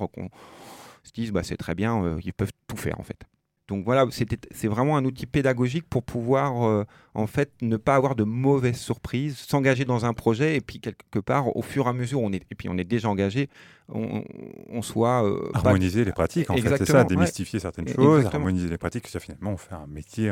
se 1.04 1.12
disent 1.14 1.32
bah, 1.32 1.44
c'est 1.44 1.58
très 1.58 1.76
bien, 1.76 2.04
euh, 2.04 2.20
ils 2.24 2.34
peuvent 2.34 2.52
tout 2.68 2.78
faire 2.78 3.00
en 3.00 3.04
fait. 3.04 3.26
Donc 3.68 3.84
voilà, 3.84 4.06
c'est 4.12 4.68
vraiment 4.68 4.96
un 4.96 5.06
outil 5.06 5.26
pédagogique 5.26 5.86
pour 5.90 6.04
pouvoir 6.04 6.68
euh, 6.68 6.86
en 7.16 7.26
fait 7.26 7.52
ne 7.64 7.78
pas 7.78 7.96
avoir 7.96 8.16
de 8.16 8.24
mauvaises 8.24 8.78
surprises, 8.78 9.38
s'engager 9.38 9.86
dans 9.86 10.06
un 10.06 10.14
projet 10.14 10.56
et 10.56 10.62
puis 10.62 10.80
quelque 10.80 11.18
part 11.18 11.56
au 11.58 11.64
fur 11.64 11.88
et 11.88 11.90
à 11.90 11.94
mesure 11.94 12.22
on 12.22 12.32
est 12.32 12.44
et 12.52 12.56
puis 12.56 12.70
on 12.70 12.78
est 12.78 12.84
déjà 12.84 13.10
engagé, 13.10 13.50
on, 13.90 14.24
soit 14.84 15.26
euh, 15.26 15.50
harmoniser 15.56 16.06
les 16.06 16.12
pratiques 16.12 16.52
en 16.52 16.58
fait, 16.58 16.78
c'est 16.78 16.86
ça, 16.86 17.04
démystifier 17.06 17.60
certaines 17.60 17.88
choses, 17.88 18.28
harmoniser 18.28 18.70
les 18.70 18.78
pratiques, 18.78 19.08
ça 19.08 19.20
finalement 19.20 19.54
on 19.54 19.58
fait 19.58 19.74
un 19.74 19.88
métier, 19.88 20.32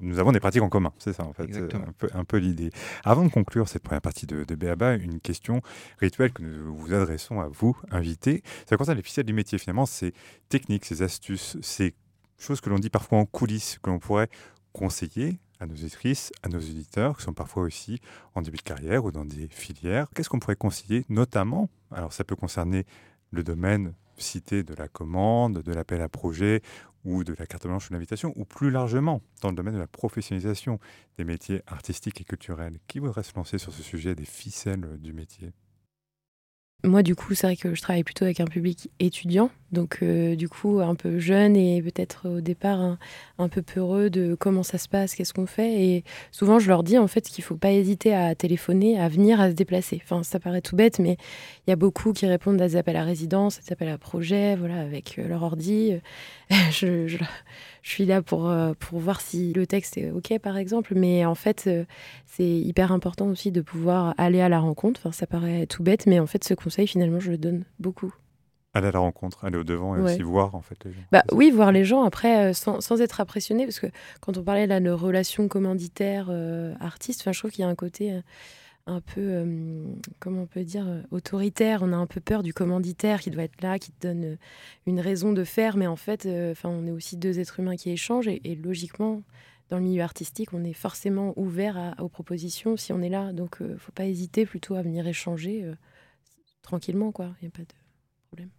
nous 0.00 0.18
avons 0.18 0.32
des 0.32 0.40
pratiques 0.40 0.62
en 0.62 0.70
commun, 0.70 0.94
c'est 0.98 1.12
ça 1.12 1.24
en 1.24 1.34
fait, 1.34 1.54
un 1.74 1.92
peu, 1.98 2.08
un 2.14 2.24
peu 2.24 2.38
l'idée. 2.38 2.70
Avant 3.04 3.24
de 3.24 3.30
conclure 3.30 3.68
cette 3.68 3.82
première 3.82 4.00
partie 4.00 4.26
de, 4.26 4.44
de 4.44 4.54
Béaba, 4.54 4.94
une 4.94 5.20
question 5.20 5.60
rituelle 6.00 6.32
que 6.32 6.42
nous 6.42 6.74
vous 6.74 6.94
adressons 6.94 7.38
à 7.38 7.48
vous, 7.48 7.76
invités, 7.90 8.42
ça 8.66 8.78
concerne 8.78 8.96
les 8.96 9.02
ficelles 9.02 9.26
du 9.26 9.34
métier 9.34 9.58
finalement, 9.58 9.84
ces 9.84 10.14
techniques, 10.48 10.86
ces 10.86 11.02
astuces, 11.02 11.58
ces 11.60 11.92
chose 12.38 12.60
que 12.60 12.70
l'on 12.70 12.78
dit 12.78 12.90
parfois 12.90 13.18
en 13.18 13.26
coulisses, 13.26 13.78
que 13.82 13.90
l'on 13.90 13.98
pourrait 13.98 14.28
conseiller 14.72 15.38
à 15.58 15.66
nos 15.66 15.74
éditrices, 15.74 16.32
à 16.42 16.48
nos 16.48 16.58
éditeurs, 16.58 17.16
qui 17.16 17.24
sont 17.24 17.32
parfois 17.32 17.62
aussi 17.62 18.00
en 18.34 18.42
début 18.42 18.58
de 18.58 18.62
carrière 18.62 19.04
ou 19.04 19.12
dans 19.12 19.24
des 19.24 19.48
filières. 19.48 20.08
Qu'est-ce 20.14 20.28
qu'on 20.28 20.38
pourrait 20.38 20.56
conseiller, 20.56 21.04
notamment, 21.08 21.70
alors 21.90 22.12
ça 22.12 22.24
peut 22.24 22.36
concerner 22.36 22.84
le 23.30 23.42
domaine 23.42 23.94
cité 24.18 24.62
de 24.62 24.74
la 24.74 24.88
commande, 24.88 25.62
de 25.62 25.72
l'appel 25.72 26.00
à 26.00 26.08
projet 26.08 26.62
ou 27.04 27.22
de 27.22 27.34
la 27.38 27.46
carte 27.46 27.66
blanche 27.66 27.88
ou 27.88 27.92
l'invitation, 27.92 28.32
ou 28.36 28.44
plus 28.44 28.70
largement 28.70 29.22
dans 29.40 29.50
le 29.50 29.54
domaine 29.54 29.74
de 29.74 29.78
la 29.78 29.86
professionnalisation 29.86 30.80
des 31.18 31.24
métiers 31.24 31.62
artistiques 31.66 32.20
et 32.20 32.24
culturels? 32.24 32.78
Qui 32.88 32.98
voudrait 32.98 33.22
se 33.22 33.34
lancer 33.34 33.58
sur 33.58 33.72
ce 33.72 33.82
sujet 33.82 34.14
des 34.14 34.24
ficelles 34.24 34.98
du 34.98 35.12
métier? 35.12 35.52
Moi, 36.84 37.02
du 37.02 37.14
coup, 37.14 37.34
c'est 37.34 37.46
vrai 37.46 37.56
que 37.56 37.74
je 37.74 37.80
travaille 37.80 38.04
plutôt 38.04 38.24
avec 38.24 38.40
un 38.40 38.44
public 38.44 38.90
étudiant, 38.98 39.50
donc 39.72 39.98
euh, 40.02 40.36
du 40.36 40.48
coup, 40.48 40.80
un 40.80 40.94
peu 40.94 41.18
jeune 41.18 41.56
et 41.56 41.82
peut-être 41.82 42.28
au 42.28 42.40
départ 42.40 42.96
un, 43.38 43.48
peu 43.48 43.62
peureux 43.62 44.10
de 44.10 44.36
comment 44.38 44.62
ça 44.62 44.78
se 44.78 44.88
passe, 44.88 45.14
qu'est-ce 45.14 45.34
qu'on 45.34 45.46
fait. 45.46 45.82
Et 45.82 46.04
souvent, 46.30 46.58
je 46.58 46.68
leur 46.68 46.82
dis 46.82 46.98
en 46.98 47.08
fait 47.08 47.22
qu'il 47.22 47.42
ne 47.42 47.46
faut 47.46 47.56
pas 47.56 47.72
hésiter 47.72 48.14
à 48.14 48.34
téléphoner, 48.34 48.98
à 48.98 49.08
venir, 49.08 49.40
à 49.40 49.50
se 49.50 49.54
déplacer. 49.54 50.00
Enfin, 50.04 50.22
ça 50.22 50.38
paraît 50.38 50.60
tout 50.60 50.76
bête, 50.76 50.98
mais 50.98 51.16
il 51.66 51.70
y 51.70 51.72
a 51.72 51.76
beaucoup 51.76 52.12
qui 52.12 52.26
répondent 52.26 52.60
à 52.62 52.68
des 52.68 52.76
appels 52.76 52.96
à 52.96 53.02
résidence, 53.04 53.60
des 53.60 53.72
appels 53.72 53.88
à 53.88 53.98
projet, 53.98 54.54
voilà, 54.56 54.80
avec 54.80 55.18
euh, 55.18 55.26
leur 55.26 55.42
ordi. 55.42 55.94
je, 56.70 57.08
je, 57.08 57.18
je 57.82 57.90
suis 57.90 58.06
là 58.06 58.22
pour, 58.22 58.48
euh, 58.48 58.72
pour 58.78 59.00
voir 59.00 59.20
si 59.20 59.52
le 59.52 59.66
texte 59.66 59.98
est 59.98 60.10
OK, 60.10 60.38
par 60.38 60.56
exemple. 60.56 60.94
Mais 60.94 61.24
en 61.24 61.34
fait, 61.34 61.68
c'est 62.26 62.48
hyper 62.48 62.92
important 62.92 63.26
aussi 63.26 63.50
de 63.50 63.60
pouvoir 63.60 64.14
aller 64.16 64.40
à 64.40 64.48
la 64.48 64.60
rencontre. 64.60 65.00
Enfin, 65.00 65.12
ça 65.12 65.26
paraît 65.26 65.66
tout 65.66 65.82
bête, 65.82 66.06
mais 66.06 66.20
en 66.20 66.26
fait, 66.26 66.44
ce 66.44 66.54
conseil, 66.54 66.86
finalement, 66.86 67.20
je 67.20 67.32
le 67.32 67.38
donne 67.38 67.64
beaucoup. 67.80 68.14
Aller 68.76 68.88
à 68.88 68.92
la 68.92 68.98
rencontre, 68.98 69.44
aller 69.44 69.56
au 69.56 69.64
devant 69.64 69.96
et 69.96 70.00
aussi 70.00 70.20
voir 70.20 70.54
en 70.54 70.60
fait 70.60 70.76
les 70.84 70.92
gens. 70.92 71.00
Bah, 71.10 71.24
oui, 71.32 71.50
voir 71.50 71.72
les 71.72 71.84
gens 71.84 72.02
après 72.02 72.50
euh, 72.50 72.52
sans, 72.52 72.82
sans, 72.82 73.00
être 73.00 73.22
impressionné 73.22 73.64
parce 73.64 73.80
que 73.80 73.86
quand 74.20 74.36
on 74.36 74.42
parlait 74.42 74.66
de 74.66 74.74
la 74.74 74.94
relation 74.94 75.48
commanditaire 75.48 76.30
artiste, 76.78 77.22
je 77.32 77.38
trouve 77.38 77.50
qu'il 77.50 77.62
y 77.62 77.64
a 77.64 77.70
un 77.70 77.74
côté 77.74 78.20
un 78.86 79.00
peu, 79.00 79.44
comment 80.20 80.42
on 80.42 80.46
peut 80.46 80.62
dire, 80.62 80.86
autoritaire. 81.10 81.80
On 81.82 81.92
a 81.92 81.96
un 81.96 82.06
peu 82.06 82.20
peur 82.20 82.42
du 82.42 82.52
commanditaire 82.52 83.20
qui 83.20 83.30
doit 83.30 83.44
être 83.44 83.62
là, 83.62 83.78
qui 83.78 83.92
te 83.92 84.06
donne 84.08 84.36
une 84.86 85.00
raison 85.00 85.32
de 85.32 85.42
faire. 85.42 85.78
Mais 85.78 85.86
en 85.86 85.96
fait, 85.96 86.28
enfin, 86.50 86.68
on 86.68 86.86
est 86.86 86.90
aussi 86.90 87.16
deux 87.16 87.40
êtres 87.40 87.60
humains 87.60 87.76
qui 87.76 87.90
échangent. 87.90 88.28
Et, 88.28 88.54
logiquement, 88.62 89.22
dans 89.70 89.78
le 89.78 89.84
milieu 89.84 90.02
artistique, 90.02 90.52
on 90.52 90.64
est 90.64 90.74
forcément 90.74 91.32
ouvert 91.36 91.94
aux 91.98 92.10
propositions 92.10 92.76
si 92.76 92.92
on 92.92 93.00
est 93.00 93.08
là. 93.08 93.32
Donc, 93.32 93.56
il 93.60 93.68
ne 93.68 93.76
faut 93.76 93.92
pas 93.92 94.04
hésiter 94.04 94.44
plutôt 94.44 94.74
à 94.74 94.82
venir 94.82 95.06
échanger 95.06 95.72
tranquillement, 96.66 97.12
quoi. 97.12 97.30
Il 97.40 97.44
n'y 97.44 97.48
a 97.48 97.56
pas 97.56 97.62
de 97.62 97.74
problème. 98.28 98.50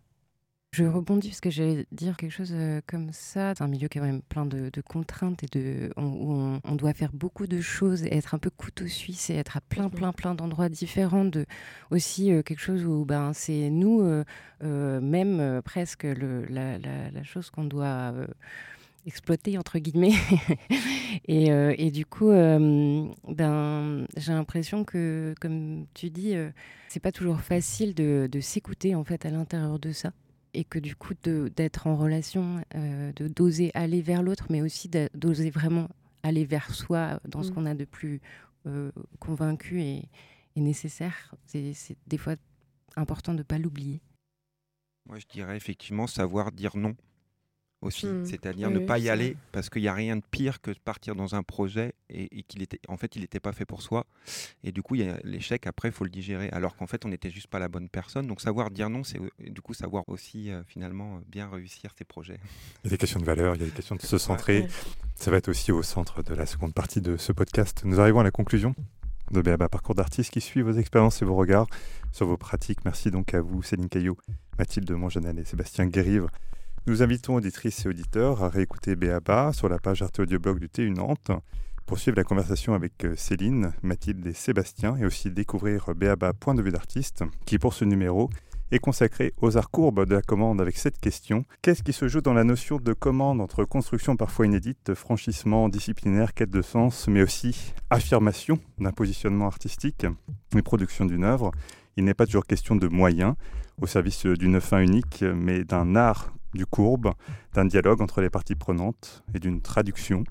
Je 0.78 0.84
rebondis 0.84 1.30
parce 1.30 1.42
que 1.42 1.50
j'allais 1.50 1.88
dire 1.92 2.16
quelque 2.18 2.30
chose 2.30 2.52
euh, 2.54 2.82
comme 2.86 3.12
ça. 3.12 3.56
C'est 3.58 3.64
un 3.64 3.68
milieu 3.68 3.88
qui 3.88 3.98
est 3.98 4.02
quand 4.02 4.06
même 4.06 4.22
plein 4.22 4.46
de, 4.46 4.70
contraintes 4.82 5.44
et 5.44 5.48
de, 5.48 5.92
où 5.98 6.60
on, 6.64 6.76
doit 6.76 6.94
faire 6.94 7.12
beaucoup 7.14 7.48
de 7.48 7.60
choses 7.62 8.04
et 8.04 8.16
être 8.16 8.36
un 8.36 8.38
peu 8.38 8.52
couteau 8.52 8.86
suisse 8.86 9.32
et 9.32 9.34
être 9.34 9.58
à 9.58 9.62
plein, 9.62 9.90
plein, 9.90 10.14
plein 10.14 10.36
d'endroits 10.36 10.70
différents. 10.70 11.26
De, 11.26 11.48
aussi 11.90 12.32
euh, 12.32 12.44
quelque 12.44 12.60
chose 12.60 12.86
où 12.86 13.06
ben, 13.06 13.34
c'est 13.34 13.72
nous, 13.72 14.04
euh, 14.62 15.02
même 15.02 15.64
presque 15.64 16.04
le, 16.04 16.46
la, 16.46 16.78
la, 16.78 17.24
chose 17.24 17.50
qu'on 17.50 17.64
doit 17.64 18.14
exploiter 19.08 19.58
entre 19.58 19.80
guillemets 19.80 20.14
et, 21.28 21.48
et, 21.48 21.90
du 21.90 22.06
coup 22.06 22.30
ben 22.30 24.06
j'ai 24.16 24.34
l'impression 24.34 24.84
que 24.84 25.34
comme 25.42 25.88
tu 25.96 26.12
dis 26.12 26.36
c'est 26.88 27.00
pas 27.00 27.12
toujours 27.12 27.40
facile 27.40 27.96
de, 27.96 28.30
de 28.32 28.40
s'écouter 28.42 28.94
en 28.96 29.04
fait 29.04 29.26
à 29.26 29.32
l'intérieur 29.32 29.80
de 29.80 29.92
ça 29.92 30.12
et 30.58 30.64
que 30.64 30.80
du 30.80 30.96
coup 30.96 31.14
d'être 31.24 31.86
en 31.86 31.96
relation, 31.96 32.64
euh, 32.74 33.12
de 33.14 33.28
d'oser 33.28 33.70
aller 33.76 34.02
vers 34.02 34.24
l'autre, 34.24 34.48
mais 34.50 34.64
aussi 34.64 34.90
d'oser 35.14 35.52
vraiment 35.52 35.88
aller 36.24 36.46
vers 36.46 36.74
soi 36.74 37.20
dans 37.26 37.44
ce 37.44 37.52
mm. 37.52 37.54
qu'on 37.54 37.66
a 37.68 37.76
de 37.76 37.86
plus 37.86 38.22
euh, 38.66 38.92
convaincu 39.20 39.82
et, 39.82 40.10
et 40.56 40.62
nécessaire. 40.62 41.36
C'est 41.46 41.76
des 42.08 42.18
fois 42.18 42.34
important 42.96 43.34
de 43.34 43.40
ne 43.40 43.44
pas 43.44 43.60
l'oublier. 43.60 44.02
Moi, 45.06 45.20
je 45.20 45.28
dirais 45.28 45.56
effectivement 45.56 46.08
savoir 46.08 46.52
dire 46.52 46.76
non 46.76 46.96
aussi, 47.82 48.08
mmh. 48.08 48.26
c'est-à-dire 48.26 48.70
ne 48.70 48.80
pas 48.80 48.98
y 48.98 49.10
aller 49.10 49.38
parce 49.52 49.70
qu'il 49.70 49.84
n'y 49.84 49.88
a 49.88 49.94
rien 49.94 50.16
de 50.16 50.24
pire 50.32 50.62
que 50.62 50.72
de 50.72 50.80
partir 50.80 51.16
dans 51.16 51.36
un 51.36 51.44
projet 51.44 51.94
et, 52.10 52.44
qu'il 52.44 52.62
était, 52.62 52.80
en 52.88 52.98
fait, 52.98 53.16
il 53.16 53.22
n'était 53.22 53.40
pas 53.40 53.54
fait 53.54 53.66
pour 53.66 53.82
soi. 53.82 54.06
Et 54.64 54.72
du 54.72 54.82
coup, 54.82 54.96
il 54.96 55.06
y 55.06 55.10
a 55.10 55.20
l'échec. 55.24 55.68
Après, 55.68 55.90
il 55.90 55.92
faut 55.92 56.04
le 56.04 56.10
digérer. 56.10 56.50
Alors 56.50 56.76
qu'en 56.76 56.88
fait, 56.88 57.06
on 57.06 57.10
n'était 57.10 57.30
juste 57.30 57.48
pas 57.48 57.60
la 57.60 57.68
bonne 57.68 57.90
personne. 57.90 58.28
Donc, 58.28 58.42
savoir 58.42 58.72
dire 58.72 58.90
non, 58.90 59.04
c'est 59.04 59.20
du 59.40 59.62
coup 59.62 59.74
savoir 59.74 60.04
aussi 60.08 60.50
euh, 60.50 60.64
finalement 60.68 61.22
bien 61.28 61.50
réussir 61.50 61.92
ses 61.98 62.06
projets. 62.06 62.40
Il 62.84 62.86
y 62.86 62.88
a 62.88 62.92
des 62.92 62.98
questions 62.98 63.20
de 63.20 63.26
valeur, 63.26 63.56
il 63.56 63.62
y 63.62 63.64
a 63.64 63.68
des 63.68 63.72
questions 63.72 63.96
de 63.96 64.02
se 64.02 64.18
centrer. 64.18 64.68
Ça 65.16 65.32
va 65.32 65.38
être 65.38 65.50
aussi 65.50 65.72
au 65.72 65.84
centre 65.84 66.24
de 66.24 66.34
la 66.34 66.46
seconde 66.46 66.74
partie 66.74 67.02
de 67.02 67.18
ce 67.18 67.32
podcast. 67.32 67.82
Nous 67.86 68.00
arrivons 68.00 68.20
à 68.20 68.24
la 68.24 68.32
conclusion 68.32 68.74
de 69.32 69.42
BABA 69.42 69.68
Parcours 69.70 69.96
d'artiste 69.96 70.32
qui 70.32 70.42
suit 70.42 70.62
vos 70.62 70.72
expériences 70.72 71.22
et 71.22 71.26
vos 71.26 71.36
regards 71.36 71.68
sur 72.12 72.26
vos 72.26 72.38
pratiques. 72.38 72.86
Merci 72.86 73.12
donc 73.12 73.34
à 73.34 73.42
vous, 73.42 73.62
Céline 73.62 73.90
Caillot, 73.90 74.18
Mathilde 74.58 74.90
Mongenel 74.92 75.38
et 75.40 75.44
Sébastien 75.44 75.86
Guérive. 75.86 76.28
Nous 76.88 77.04
invitons 77.04 77.36
auditrices 77.36 77.86
et 77.86 77.90
auditeurs 77.90 78.46
à 78.46 78.48
réécouter 78.48 78.96
Béaba 78.96 79.52
sur 79.52 79.68
la 79.68 79.78
page 79.78 80.02
Arte 80.02 80.20
Audioblog 80.20 80.58
du 80.58 80.70
TU 80.70 80.90
Nantes 80.90 81.32
pour 81.86 82.00
suivre 82.00 82.16
la 82.16 82.24
conversation 82.24 82.74
avec 82.74 83.04
euh, 83.04 83.14
Céline, 83.18 83.74
Mathilde 83.84 84.26
et 84.26 84.32
Sébastien 84.32 84.96
et 84.96 85.06
aussi 85.06 85.30
découvrir 85.30 85.94
Béaba 85.94 86.32
Point 86.32 86.56
de 86.56 86.62
vue 86.62 86.72
d'artiste 86.72 87.26
qui 87.46 87.60
pour 87.60 87.74
ce 87.74 87.84
numéro 87.84 88.30
est 88.72 88.80
consacré 88.80 89.34
aux 89.42 89.58
arts 89.58 89.70
courbes 89.70 90.06
de 90.06 90.16
la 90.16 90.22
commande 90.22 90.62
avec 90.62 90.78
cette 90.78 90.98
question. 90.98 91.44
Qu'est-ce 91.62 91.84
qui 91.84 91.92
se 91.92 92.08
joue 92.08 92.22
dans 92.22 92.34
la 92.34 92.46
notion 92.46 92.78
de 92.78 92.94
commande 92.94 93.42
entre 93.42 93.66
construction 93.66 94.16
parfois 94.16 94.46
inédite, 94.46 94.94
franchissement 94.94 95.68
disciplinaire, 95.68 96.34
quête 96.34 96.52
de 96.52 96.62
sens, 96.62 97.10
mais 97.10 97.22
aussi 97.22 97.74
affirmation 97.90 98.60
d'un 98.78 98.94
positionnement 98.94 99.48
artistique 99.48 100.06
et 100.56 100.62
production 100.62 101.04
d'une 101.04 101.26
œuvre? 101.26 101.52
Il 101.98 102.06
n'est 102.06 102.14
pas 102.14 102.26
toujours 102.26 102.46
question 102.46 102.78
de 102.78 102.88
moyens 102.88 103.36
au 103.82 103.88
service 103.88 104.26
d'une 104.26 104.62
fin 104.62 104.80
unique, 104.80 105.26
mais 105.36 105.66
d'un 105.66 105.96
art 105.98 106.32
du 106.58 106.66
courbe, 106.66 107.14
d'un 107.54 107.66
dialogue 107.66 108.02
entre 108.02 108.22
les 108.22 108.30
parties 108.30 108.56
prenantes 108.56 109.24
et 109.34 109.40
d'une 109.40 109.62
traduction 109.62 110.24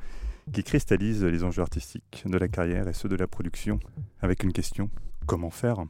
qui 0.52 0.62
cristallise 0.62 1.24
les 1.24 1.42
enjeux 1.42 1.62
artistiques 1.62 2.22
de 2.26 2.38
la 2.38 2.48
carrière 2.48 2.86
et 2.88 2.92
ceux 2.92 3.08
de 3.08 3.16
la 3.16 3.26
production 3.26 3.80
avec 4.20 4.42
une 4.42 4.52
question 4.52 4.90
comment 5.26 5.50
faire? 5.50 5.84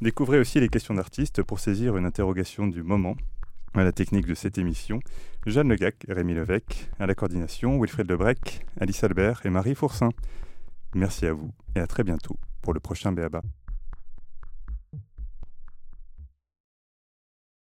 Découvrez 0.00 0.40
aussi 0.40 0.58
les 0.58 0.68
questions 0.68 0.94
d'artistes 0.94 1.42
pour 1.42 1.60
saisir 1.60 1.96
une 1.96 2.06
interrogation 2.06 2.66
du 2.66 2.82
moment 2.82 3.16
à 3.74 3.84
la 3.84 3.92
technique 3.92 4.26
de 4.26 4.34
cette 4.34 4.58
émission. 4.58 5.00
Jeanne 5.46 5.68
Legac, 5.68 6.04
Rémi 6.08 6.34
Levesque, 6.34 6.90
à 6.98 7.06
la 7.06 7.14
coordination, 7.14 7.78
Wilfred 7.78 8.10
Lebrec, 8.10 8.66
Alice 8.80 9.04
Albert 9.04 9.44
et 9.44 9.50
Marie 9.50 9.74
Fourcin. 9.74 10.10
Merci 10.94 11.26
à 11.26 11.32
vous 11.32 11.52
et 11.74 11.80
à 11.80 11.86
très 11.86 12.02
bientôt 12.02 12.36
pour 12.60 12.74
le 12.74 12.80
prochain 12.80 13.12
Béaba. 13.12 13.42